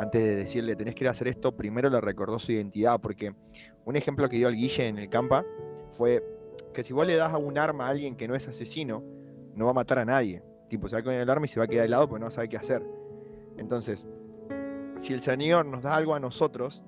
[0.00, 3.34] antes de decirle tenés que ir a hacer esto, primero le recordó su identidad, porque
[3.84, 5.44] un ejemplo que dio el Guille en el campa
[5.92, 6.24] fue
[6.72, 9.02] que si vos le das a un arma a alguien que no es asesino,
[9.54, 10.42] no va a matar a nadie.
[10.68, 12.30] Tipo, se va con el arma y se va a quedar de lado porque no
[12.30, 12.82] sabe qué hacer.
[13.56, 14.06] Entonces,
[14.98, 16.82] si el Señor nos da algo a nosotros,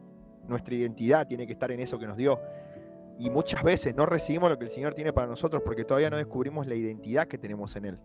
[0.47, 2.41] nuestra identidad tiene que estar en eso que nos dio.
[3.19, 6.17] Y muchas veces no recibimos lo que el Señor tiene para nosotros porque todavía no
[6.17, 7.99] descubrimos la identidad que tenemos en Él.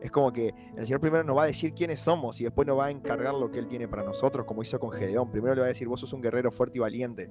[0.00, 2.78] Es como que el Señor primero nos va a decir quiénes somos y después nos
[2.78, 5.30] va a encargar lo que Él tiene para nosotros, como hizo con Gedeón.
[5.30, 7.30] Primero le va a decir, vos sos un guerrero fuerte y valiente.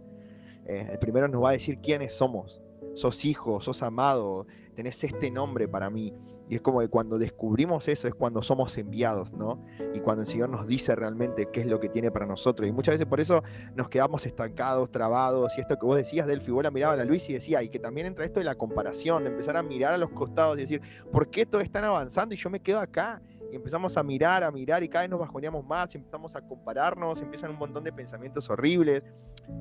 [0.66, 2.62] Eh, primero nos va a decir quiénes somos.
[2.94, 6.14] Sos hijo, sos amado, tenés este nombre para mí.
[6.50, 9.64] Y es como que cuando descubrimos eso es cuando somos enviados, ¿no?
[9.94, 12.68] Y cuando el Señor nos dice realmente qué es lo que tiene para nosotros.
[12.68, 13.44] Y muchas veces por eso
[13.76, 15.56] nos quedamos estancados, trabados.
[15.58, 18.08] Y esto que vos decías, Delphi, vos la a Luis y decía, y que también
[18.08, 21.30] entra esto de la comparación, de empezar a mirar a los costados y decir, ¿por
[21.30, 23.22] qué todos están avanzando y yo me quedo acá?
[23.52, 27.22] Y empezamos a mirar, a mirar y cada vez nos bajoneamos más, empezamos a compararnos,
[27.22, 29.04] empiezan un montón de pensamientos horribles.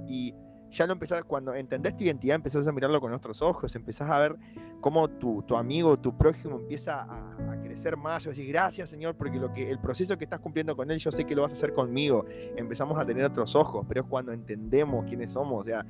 [0.07, 0.35] Y
[0.71, 4.19] ya lo empezás, cuando entendés tu identidad, empezás a mirarlo con otros ojos, empezás a
[4.19, 4.37] ver
[4.81, 9.39] cómo tu, tu amigo, tu prójimo empieza a, crecer más, y decir, gracias Señor, porque
[9.39, 11.57] lo que, el proceso que estás cumpliendo con él, yo sé que lo vas a
[11.57, 12.25] hacer conmigo.
[12.57, 15.85] Empezamos a tener otros ojos, pero es cuando entendemos quiénes somos, o sea,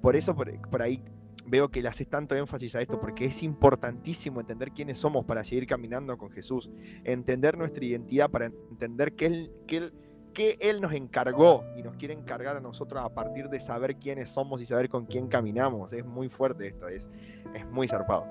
[0.00, 1.02] por eso por, ahí
[1.46, 5.44] veo que le haces tanto énfasis a esto porque es importantísimo entender quiénes somos para
[5.44, 6.70] seguir caminando con Jesús,
[7.04, 9.92] entender nuestra identidad para entender que Él, que él,
[10.30, 14.30] que él nos encargó y nos quiere encargar a nosotros a partir de saber quiénes
[14.30, 15.92] somos y saber con quién caminamos.
[15.92, 17.08] Es muy fuerte esto, es,
[17.54, 18.26] es muy zarpado.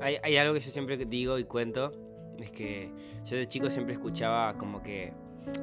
[0.00, 1.92] Hay, hay algo que yo siempre digo y cuento,
[2.38, 2.90] es que
[3.24, 5.12] yo de chico siempre escuchaba como que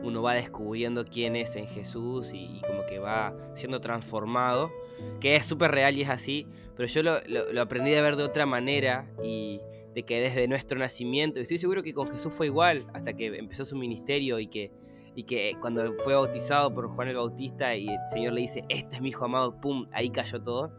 [0.03, 4.71] uno va descubriendo quién es en Jesús y, como que va siendo transformado,
[5.19, 8.45] que es súper real y es así, pero yo lo, aprendí a ver de otra
[8.45, 9.59] manera y
[9.93, 13.27] de que desde nuestro nacimiento, y estoy seguro que con Jesús fue igual, hasta que
[13.27, 14.71] empezó su ministerio y que,
[15.15, 18.95] y que cuando fue bautizado por Juan el Bautista y el Señor le dice, este
[18.95, 20.71] es mi hijo amado, ¡pum!, ahí cayó todo.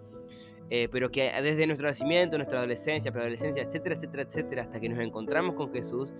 [0.70, 5.00] Eh, pero que desde nuestro nacimiento, nuestra adolescencia, preadolescencia, etcétera, etcétera, etcétera, hasta que nos
[5.00, 6.14] encontramos con Jesús,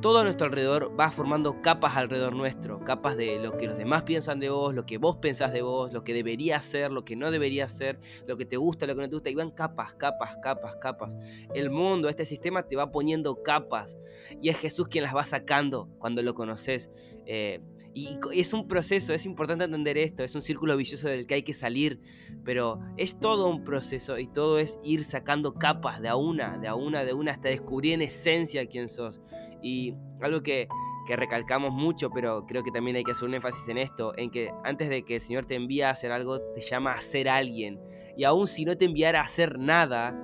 [0.00, 4.02] todo a nuestro alrededor va formando capas alrededor nuestro, capas de lo que los demás
[4.04, 7.16] piensan de vos, lo que vos pensás de vos, lo que debería ser, lo que
[7.16, 9.94] no debería ser, lo que te gusta, lo que no te gusta, y van capas,
[9.94, 11.16] capas, capas, capas.
[11.54, 13.98] El mundo, este sistema te va poniendo capas
[14.40, 16.90] y es Jesús quien las va sacando cuando lo conoces.
[17.26, 17.60] Eh,
[17.92, 21.42] y es un proceso, es importante entender esto, es un círculo vicioso del que hay
[21.42, 22.00] que salir,
[22.44, 26.68] pero es todo un proceso y todo es ir sacando capas de a una, de
[26.68, 29.20] a una, de una, hasta descubrir en esencia quién sos.
[29.60, 30.68] Y algo que,
[31.06, 34.30] que recalcamos mucho, pero creo que también hay que hacer un énfasis en esto, en
[34.30, 37.28] que antes de que el Señor te envíe a hacer algo, te llama a ser
[37.28, 37.80] alguien.
[38.16, 40.16] Y aún si no te enviara a hacer nada,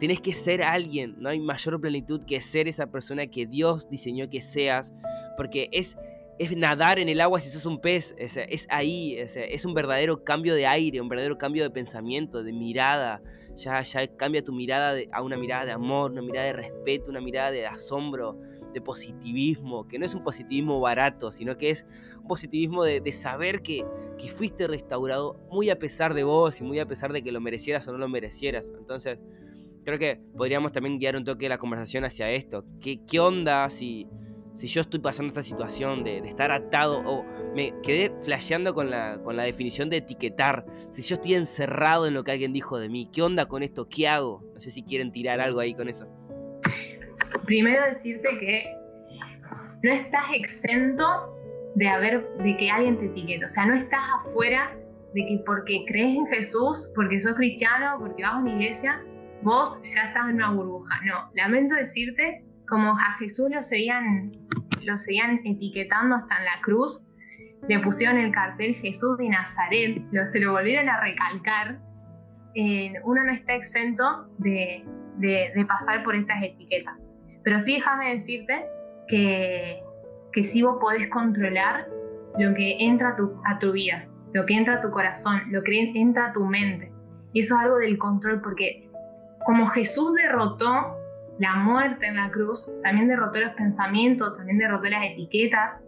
[0.00, 1.14] tenés que ser alguien.
[1.18, 4.92] No hay mayor plenitud que ser esa persona que Dios diseñó que seas,
[5.36, 5.96] porque es
[6.38, 10.24] es nadar en el agua si sos un pez, es, ahí, es, es, un verdadero
[10.24, 13.22] cambio de aire, un verdadero cambio de pensamiento, de mirada,
[13.56, 17.20] ya, ya cambia tu mirada a una mirada de amor, una mirada de respeto, una
[17.20, 18.40] mirada de asombro,
[18.72, 21.86] de positivismo, que no es un positivismo barato, sino que es
[22.18, 23.84] un positivismo de, de saber que,
[24.16, 27.40] que fuiste restaurado muy a pesar de vos y muy a pesar de que lo
[27.40, 28.72] merecieras o no lo merecieras.
[28.78, 29.18] Entonces,
[29.84, 32.64] creo que podríamos también guiar un toque la conversación hacia esto.
[32.80, 34.08] ¿Qué, qué onda si
[34.54, 37.24] si yo estoy pasando esta situación de, estar atado o
[37.54, 42.14] me quedé flasheando con la, con la definición de etiquetar, si yo estoy encerrado en
[42.14, 43.88] lo que alguien dijo de mí, ¿qué onda con esto?
[43.88, 44.42] ¿Qué hago?
[44.54, 46.06] No sé si quieren tirar algo ahí con eso.
[47.46, 48.64] Primero decirte que
[49.82, 51.04] no estás exento
[51.74, 54.76] de haber de que alguien te etiquete, o sea, no estás afuera
[55.14, 59.02] de que porque crees en Jesús, porque sos cristiano, porque vas a una iglesia,
[59.42, 61.00] vos ya estás en una burbuja.
[61.04, 64.32] No, lamento decirte como a Jesús lo seguían,
[64.82, 67.04] lo seguían etiquetando hasta en la cruz,
[67.68, 71.78] le pusieron el cartel Jesús de Nazaret, lo, se lo volvieron a recalcar,
[72.54, 74.86] eh, uno no está exento de,
[75.68, 76.94] pasar por estas etiquetas.
[77.44, 78.64] Pero sí déjame decirte
[79.06, 79.82] que,
[80.32, 81.86] que sí vos podés controlar
[82.38, 85.92] lo que entra tu, a tu vida, lo que entra a tu corazón, lo que
[85.94, 86.90] entra a tu mente.
[87.34, 88.88] Y eso es algo del control, porque
[89.44, 91.01] como Jesús derrotó
[91.38, 95.80] la muerte en la cruz, también derrotó los pensamientos, también derrotó las etiquetas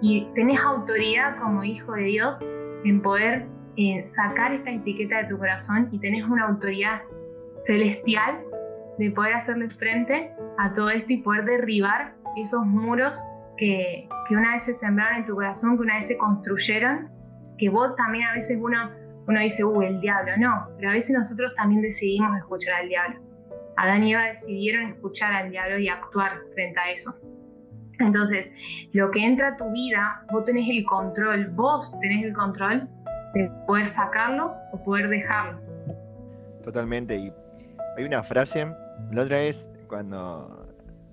[0.00, 2.46] y tenés autoridad como hijo de Dios
[2.84, 7.02] en poder eh, sacar esta etiqueta de tu corazón y tenés una autoridad
[7.64, 8.40] celestial
[8.98, 13.18] de poder hacerle frente a todo esto y poder derribar esos muros
[13.56, 17.08] que, que una vez se sembraron en tu corazón, que una vez se construyeron,
[17.58, 18.90] que vos también a veces uno,
[19.26, 23.23] uno dice, uy, el diablo, no, pero a veces nosotros también decidimos escuchar al diablo.
[23.76, 27.14] Adán y Eva decidieron escuchar al diablo y actuar frente a eso.
[28.00, 28.52] Entonces,
[28.92, 32.88] lo que entra a tu vida, vos tenés el control, vos tenés el control
[33.34, 35.60] de poder sacarlo o poder dejarlo.
[36.64, 37.16] Totalmente.
[37.16, 37.32] Y
[37.96, 38.66] hay una frase,
[39.12, 40.66] la otra vez cuando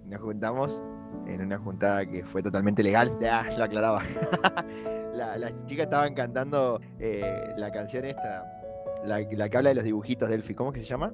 [0.06, 0.82] nos juntamos,
[1.28, 4.02] en una juntada que fue totalmente legal, ya lo aclaraba.
[5.16, 8.44] las chicas estaban cantando eh, la canción esta,
[9.04, 11.12] la, la, que habla de los dibujitos de Elfi, ¿cómo es que se llama?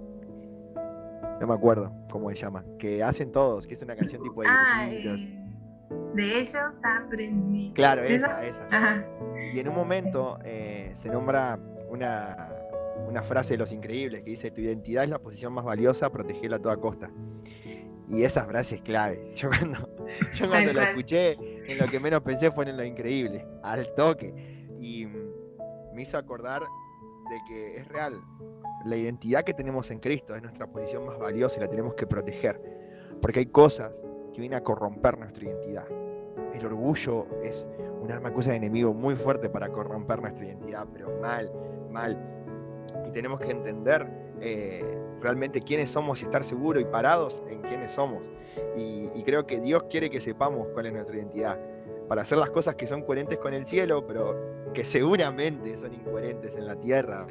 [1.39, 4.47] No me acuerdo cómo se llama, que hacen todos, que es una canción tipo de
[4.49, 5.37] ah, eh,
[6.13, 7.71] de ellos aprendí.
[7.73, 9.05] Claro, esa, esa.
[9.53, 11.59] Y en un momento eh, se nombra
[11.89, 12.49] una,
[13.07, 16.57] una frase de los increíbles que dice, tu identidad es la posición más valiosa, protegela
[16.57, 17.09] a toda costa.
[18.07, 19.21] Y esa frase es clave.
[19.35, 19.89] Yo cuando,
[20.33, 24.33] yo cuando la escuché, en lo que menos pensé fue en lo increíble, al toque.
[24.79, 25.05] Y
[25.93, 28.21] me hizo acordar de que es real
[28.85, 32.07] la identidad que tenemos en Cristo es nuestra posición más valiosa y la tenemos que
[32.07, 32.61] proteger.
[33.21, 33.99] Porque hay cosas
[34.33, 35.85] que vienen a corromper nuestra identidad.
[36.53, 37.69] El orgullo es
[38.01, 41.51] un arma cosa de enemigo muy fuerte para corromper nuestra identidad, pero mal,
[41.91, 42.17] mal.
[43.05, 44.07] Y tenemos que entender
[44.39, 44.83] eh,
[45.21, 48.29] realmente quiénes somos y estar seguros y parados en quiénes somos.
[48.75, 51.59] Y creo que Dios quiere que sepamos cuál es nuestra identidad.
[52.07, 56.55] Para hacer las cosas que son coherentes con el cielo, pero que seguramente son incoherentes
[56.55, 57.25] en la tierra,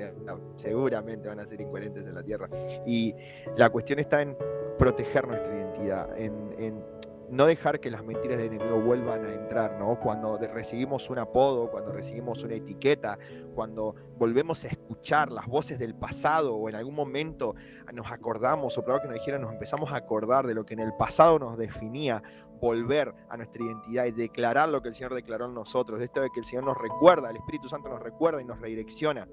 [0.57, 2.49] seguramente van a ser incoherentes en la tierra.
[2.87, 3.14] Y
[3.57, 4.37] la cuestión está en
[4.79, 6.85] proteger nuestra identidad, en,
[7.29, 9.99] no dejar que las mentiras del enemigo vuelvan a entrar, ¿no?
[9.99, 13.18] Cuando recibimos un apodo, cuando recibimos una etiqueta,
[13.53, 17.57] cuando volvemos a escuchar las voces del pasado o en algún momento
[17.93, 20.81] nos acordamos, o peor que nos dijeron, nos empezamos a acordar de lo que en
[20.81, 22.22] el pasado nos definía,
[22.61, 26.21] volver a nuestra identidad y declarar lo que el Señor declaró en nosotros, de esto
[26.21, 29.29] de que el Señor nos recuerda, el Espíritu Santo nos recuerda y nos redirecciona.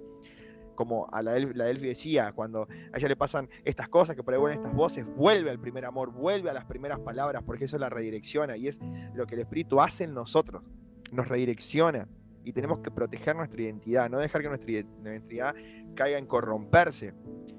[0.75, 4.33] Como a la, la Delphi decía, cuando a ella le pasan estas cosas, que por
[4.33, 7.77] ahí vuelven estas voces, vuelve al primer amor, vuelve a las primeras palabras, porque eso
[7.77, 8.79] la redirecciona y es
[9.13, 10.63] lo que el Espíritu hace en nosotros,
[11.11, 12.07] nos redirecciona
[12.43, 15.55] y tenemos que proteger nuestra identidad, no dejar que nuestra identidad
[15.95, 17.13] caiga en corromperse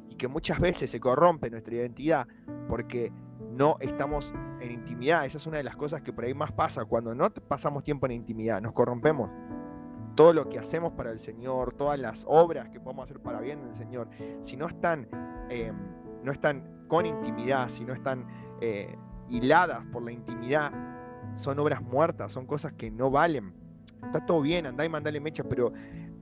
[0.09, 2.27] y que muchas veces se corrompe nuestra identidad
[2.69, 3.13] porque
[3.55, 5.25] no estamos en intimidad.
[5.25, 6.85] Esa es una de las cosas que por ahí más pasa.
[6.85, 9.31] Cuando no pasamos tiempo en intimidad, nos corrompemos.
[10.15, 13.65] Todo lo que hacemos para el Señor, todas las obras que podemos hacer para bien
[13.65, 14.09] del Señor,
[14.43, 15.09] si no están,
[15.49, 15.75] em,
[16.23, 18.27] no están con intimidad, si no están
[18.61, 18.97] eh,
[19.29, 20.71] hiladas por la intimidad,
[21.35, 23.53] son obras muertas, son cosas que no valen.
[24.05, 25.73] Está todo bien, andá y mandale mecha, pero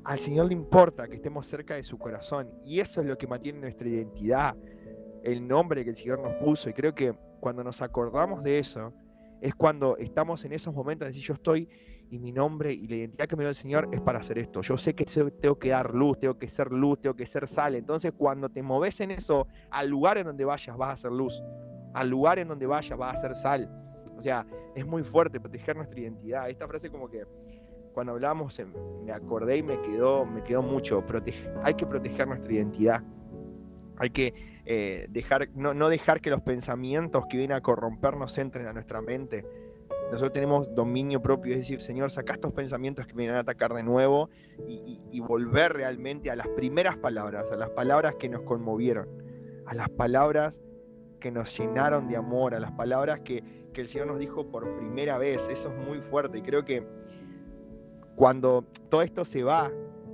[0.04, 3.26] al Señor le importa que estemos cerca de su corazón y eso es lo que
[3.26, 4.56] mantiene nuestra identidad
[5.22, 6.70] el nombre que el Señor nos puso.
[6.70, 8.92] Y creo que cuando nos acordamos de eso,
[9.40, 11.68] es cuando estamos en esos momentos de decir, yo estoy
[12.10, 14.60] y mi nombre y la identidad que me dio el Señor es para hacer esto.
[14.60, 17.74] Yo sé que tengo que dar luz, tengo que ser luz, tengo que ser sal.
[17.74, 21.42] Entonces cuando te moves en eso, al lugar en donde vayas vas a ser luz.
[21.94, 23.68] Al lugar en donde vayas vas a ser sal.
[24.16, 26.50] O sea, es muy fuerte proteger nuestra identidad.
[26.50, 27.24] Esta frase como que
[27.94, 28.60] cuando hablamos
[29.04, 31.02] me acordé y me quedó, me quedó mucho.
[31.62, 33.02] hay que proteger nuestra identidad.
[33.96, 38.72] Hay que eh, dejar, no, dejar que los pensamientos que vienen a corrompernos entren a
[38.72, 39.44] nuestra mente.
[40.10, 43.82] Nosotros tenemos dominio propio, es decir, Señor, saca estos pensamientos que vienen a atacar de
[43.82, 44.28] nuevo
[44.68, 49.08] y, volver realmente a las primeras palabras, a las palabras que nos conmovieron,
[49.66, 50.60] a las palabras
[51.18, 53.42] que nos llenaron de amor, a las palabras que,
[53.72, 55.48] que el Señor nos dijo por primera vez.
[55.48, 56.86] Eso es muy fuerte y creo que
[58.16, 59.70] cuando todo esto se va,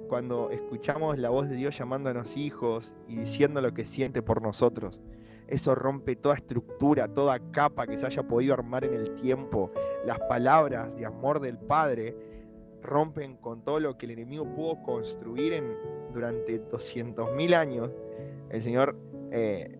[0.08, 5.00] cuando escuchamos la voz de Dios llamándonos hijos y diciendo lo que siente por nosotros.
[5.46, 9.70] Eso rompe toda estructura, toda capa que se haya podido armar en el tiempo.
[10.04, 12.16] Las palabras de amor del Padre
[12.82, 15.74] rompen con todo lo que el enemigo pudo construir en,
[16.12, 17.90] durante 200.000 años.
[18.50, 18.96] El Señor,
[19.30, 19.78] eh,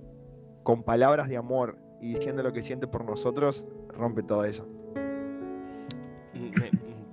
[0.63, 4.67] con palabras de amor y diciendo lo que siente por nosotros, rompe todo eso.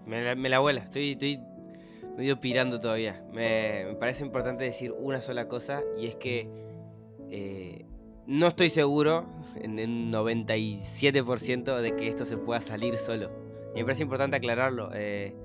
[0.06, 1.42] Me, la, me estoy, estoy
[2.16, 3.24] medio pirando todavía.
[3.32, 6.50] Me, parece importante decir una sola cosa y es que
[7.30, 7.86] eh,
[8.28, 13.30] no estoy seguro, en un 97%, de que esto se pueda salir solo.
[13.74, 14.90] Y me parece importante aclararlo.
[14.94, 15.36] Eh,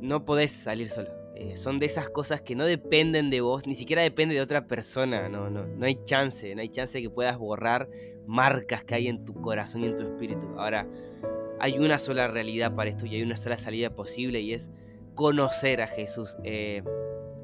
[0.00, 1.10] no podés salir solo.
[1.34, 4.66] Eh, son de esas cosas que no dependen de vos, ni siquiera depende de otra
[4.66, 5.28] persona.
[5.28, 7.88] No, no, no hay chance, no hay chance de que puedas borrar
[8.26, 10.46] marcas que hay en tu corazón y en tu espíritu.
[10.56, 10.86] Ahora,
[11.58, 14.70] hay una sola realidad para esto y hay una sola salida posible y es
[15.14, 16.36] conocer a Jesús.
[16.44, 16.82] Eh,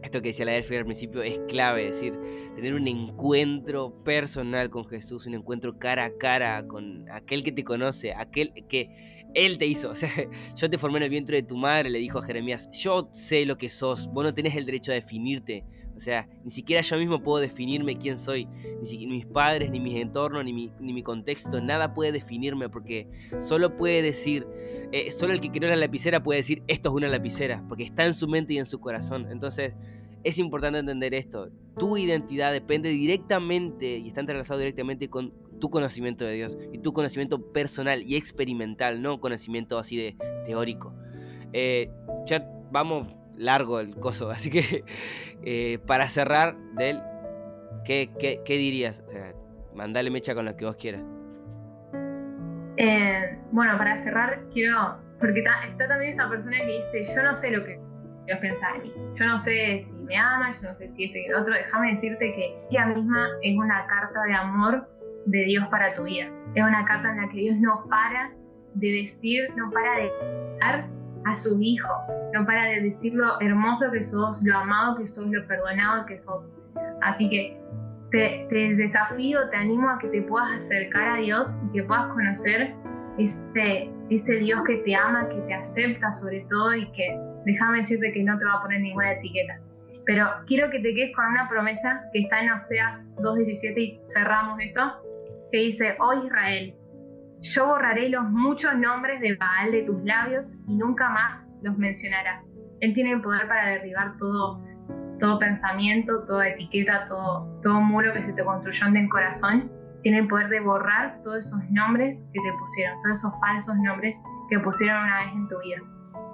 [0.03, 2.19] esto que decía la Delphi al principio es clave, es decir,
[2.55, 7.65] tener un encuentro personal con Jesús, un encuentro cara a cara con aquel que te
[7.65, 9.91] conoce, aquel que Él te hizo.
[9.93, 10.11] O sea,
[10.57, 13.45] yo te formé en el vientre de tu madre, le dijo a Jeremías, yo sé
[13.45, 15.65] lo que sos, vos no tenés el derecho a definirte.
[16.01, 18.49] O sea, ni siquiera yo mismo puedo definirme quién soy.
[18.81, 21.61] Ni siquiera mis padres, ni mis entornos, ni mi, contexto.
[21.61, 23.07] Nada puede definirme porque
[23.39, 24.47] solo puede decir,
[24.93, 27.63] eh, solo el que creó la lapicera puede decir, esto es una lapicera.
[27.69, 29.27] Porque está en su mente y en su corazón.
[29.31, 29.75] Entonces,
[30.25, 31.51] es importante entender esto.
[31.77, 36.95] Tu identidad depende directamente y está entrelazado directamente con tu conocimiento de Dios y tu
[36.95, 40.95] conocimiento personal y experimental, no conocimiento así de teórico.
[41.53, 41.91] Eh,
[42.25, 44.31] ya vamos largo el coso.
[44.31, 44.85] Así que
[45.43, 47.01] eh, para cerrar, Del,
[47.85, 49.03] ¿qué, qué, dirías?
[49.07, 49.35] O sea,
[49.75, 51.03] mandale mecha con lo que vos quieras.
[52.77, 54.99] Eh, bueno, para cerrar, quiero.
[55.19, 57.79] Porque está, también esa persona que dice: Yo no sé lo que
[58.27, 58.95] Dios piensa de mí.
[59.17, 61.53] Yo no sé si me ama, yo no sé si este y el otro.
[61.53, 64.89] Déjame decirte que ella misma es una carta de amor
[65.27, 66.31] de Dios para tu vida.
[66.55, 68.33] Es una carta en la que Dios no para
[68.75, 70.11] de decir, no para de
[70.61, 71.89] dar a su hijo,
[72.33, 76.19] no para de decir lo hermoso que sos, lo amado que sos, lo perdonado que
[76.19, 76.53] sos.
[77.03, 77.61] Así que
[78.11, 82.75] te, desafío, te animo a que te puedas acercar a Dios y que puedas conocer
[83.19, 88.13] ese, ese Dios que te ama, que te acepta sobre todo y que déjame decirte
[88.13, 89.61] que no te va a poner ninguna etiqueta.
[90.07, 94.59] Pero quiero que te quedes con una promesa que está en Oseas 2.17 y cerramos
[94.61, 95.03] esto,
[95.53, 96.75] que dice, oh Israel,
[97.43, 102.45] Yo borraré los muchos nombres de Baal de tus labios y nunca más los mencionarás.
[102.81, 104.63] Él tiene el poder para derribar todo,
[105.19, 109.73] todo pensamiento, toda etiqueta, todo, todo muro que se te construyó en el corazón.
[110.03, 114.17] Tiene el poder de borrar todos esos nombres que te pusieron, todos esos falsos nombres
[114.51, 115.79] que pusieron una vez en tu vida.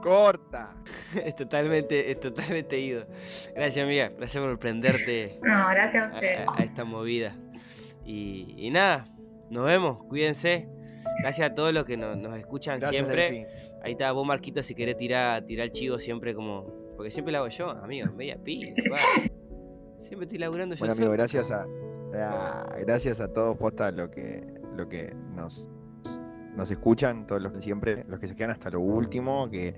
[0.03, 0.71] Corta.
[1.25, 3.07] es totalmente, es totalmente ido.
[3.55, 4.11] Gracias, amiga.
[4.17, 5.39] Gracias por prenderte.
[5.43, 6.47] No, gracias a ustedes.
[6.49, 7.33] A, esta movida.
[8.05, 9.07] Y, y, nada,
[9.51, 10.05] nos vemos.
[10.05, 10.76] Cuídense.
[11.21, 13.47] Gracias a todos los que nos, nos escuchan Gracias, siempre.
[13.83, 16.67] Ahí está vos, Marquito, si querés tirar, tirar el chivo siempre como.
[16.97, 18.73] Porque siempre lo hago yo, amigo, media pila.
[20.03, 21.67] Siempre estoy laburando yo Bueno, amigo, gracias a,
[22.15, 24.41] a- gracias a todos, posta, lo que,
[24.77, 25.69] lo que nos,
[26.55, 29.75] nos escuchan, todos los que siempre, los que se quedan hasta lo último, que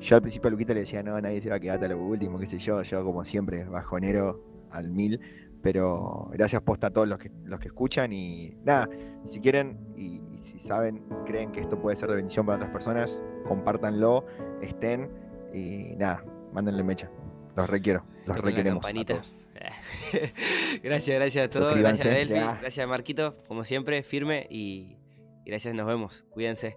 [0.00, 1.98] yo al principio a Luquita le decía, no, nadie se va a quedar hasta lo
[1.98, 5.18] último, qué sé yo, yo como siempre, bajonero al mil,
[5.62, 8.86] pero gracias posta a todos los que, los que escuchan y nada,
[9.24, 12.70] si quieren y si saben y creen que esto puede ser de bendición para otras
[12.70, 14.24] personas, compártanlo,
[14.62, 15.10] estén
[15.52, 17.10] y nada, mándenle mecha.
[17.56, 18.84] Los requiero, los requeremos.
[18.84, 19.32] a todos.
[20.82, 21.78] gracias, gracias a todos.
[21.78, 22.34] Gracias, Delphi.
[22.34, 22.58] ya.
[22.60, 23.36] Gracias, Marquito.
[23.46, 24.96] Como siempre, firme y
[25.44, 26.24] gracias, nos vemos.
[26.30, 26.76] Cuídense.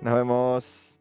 [0.00, 0.93] Nos vemos.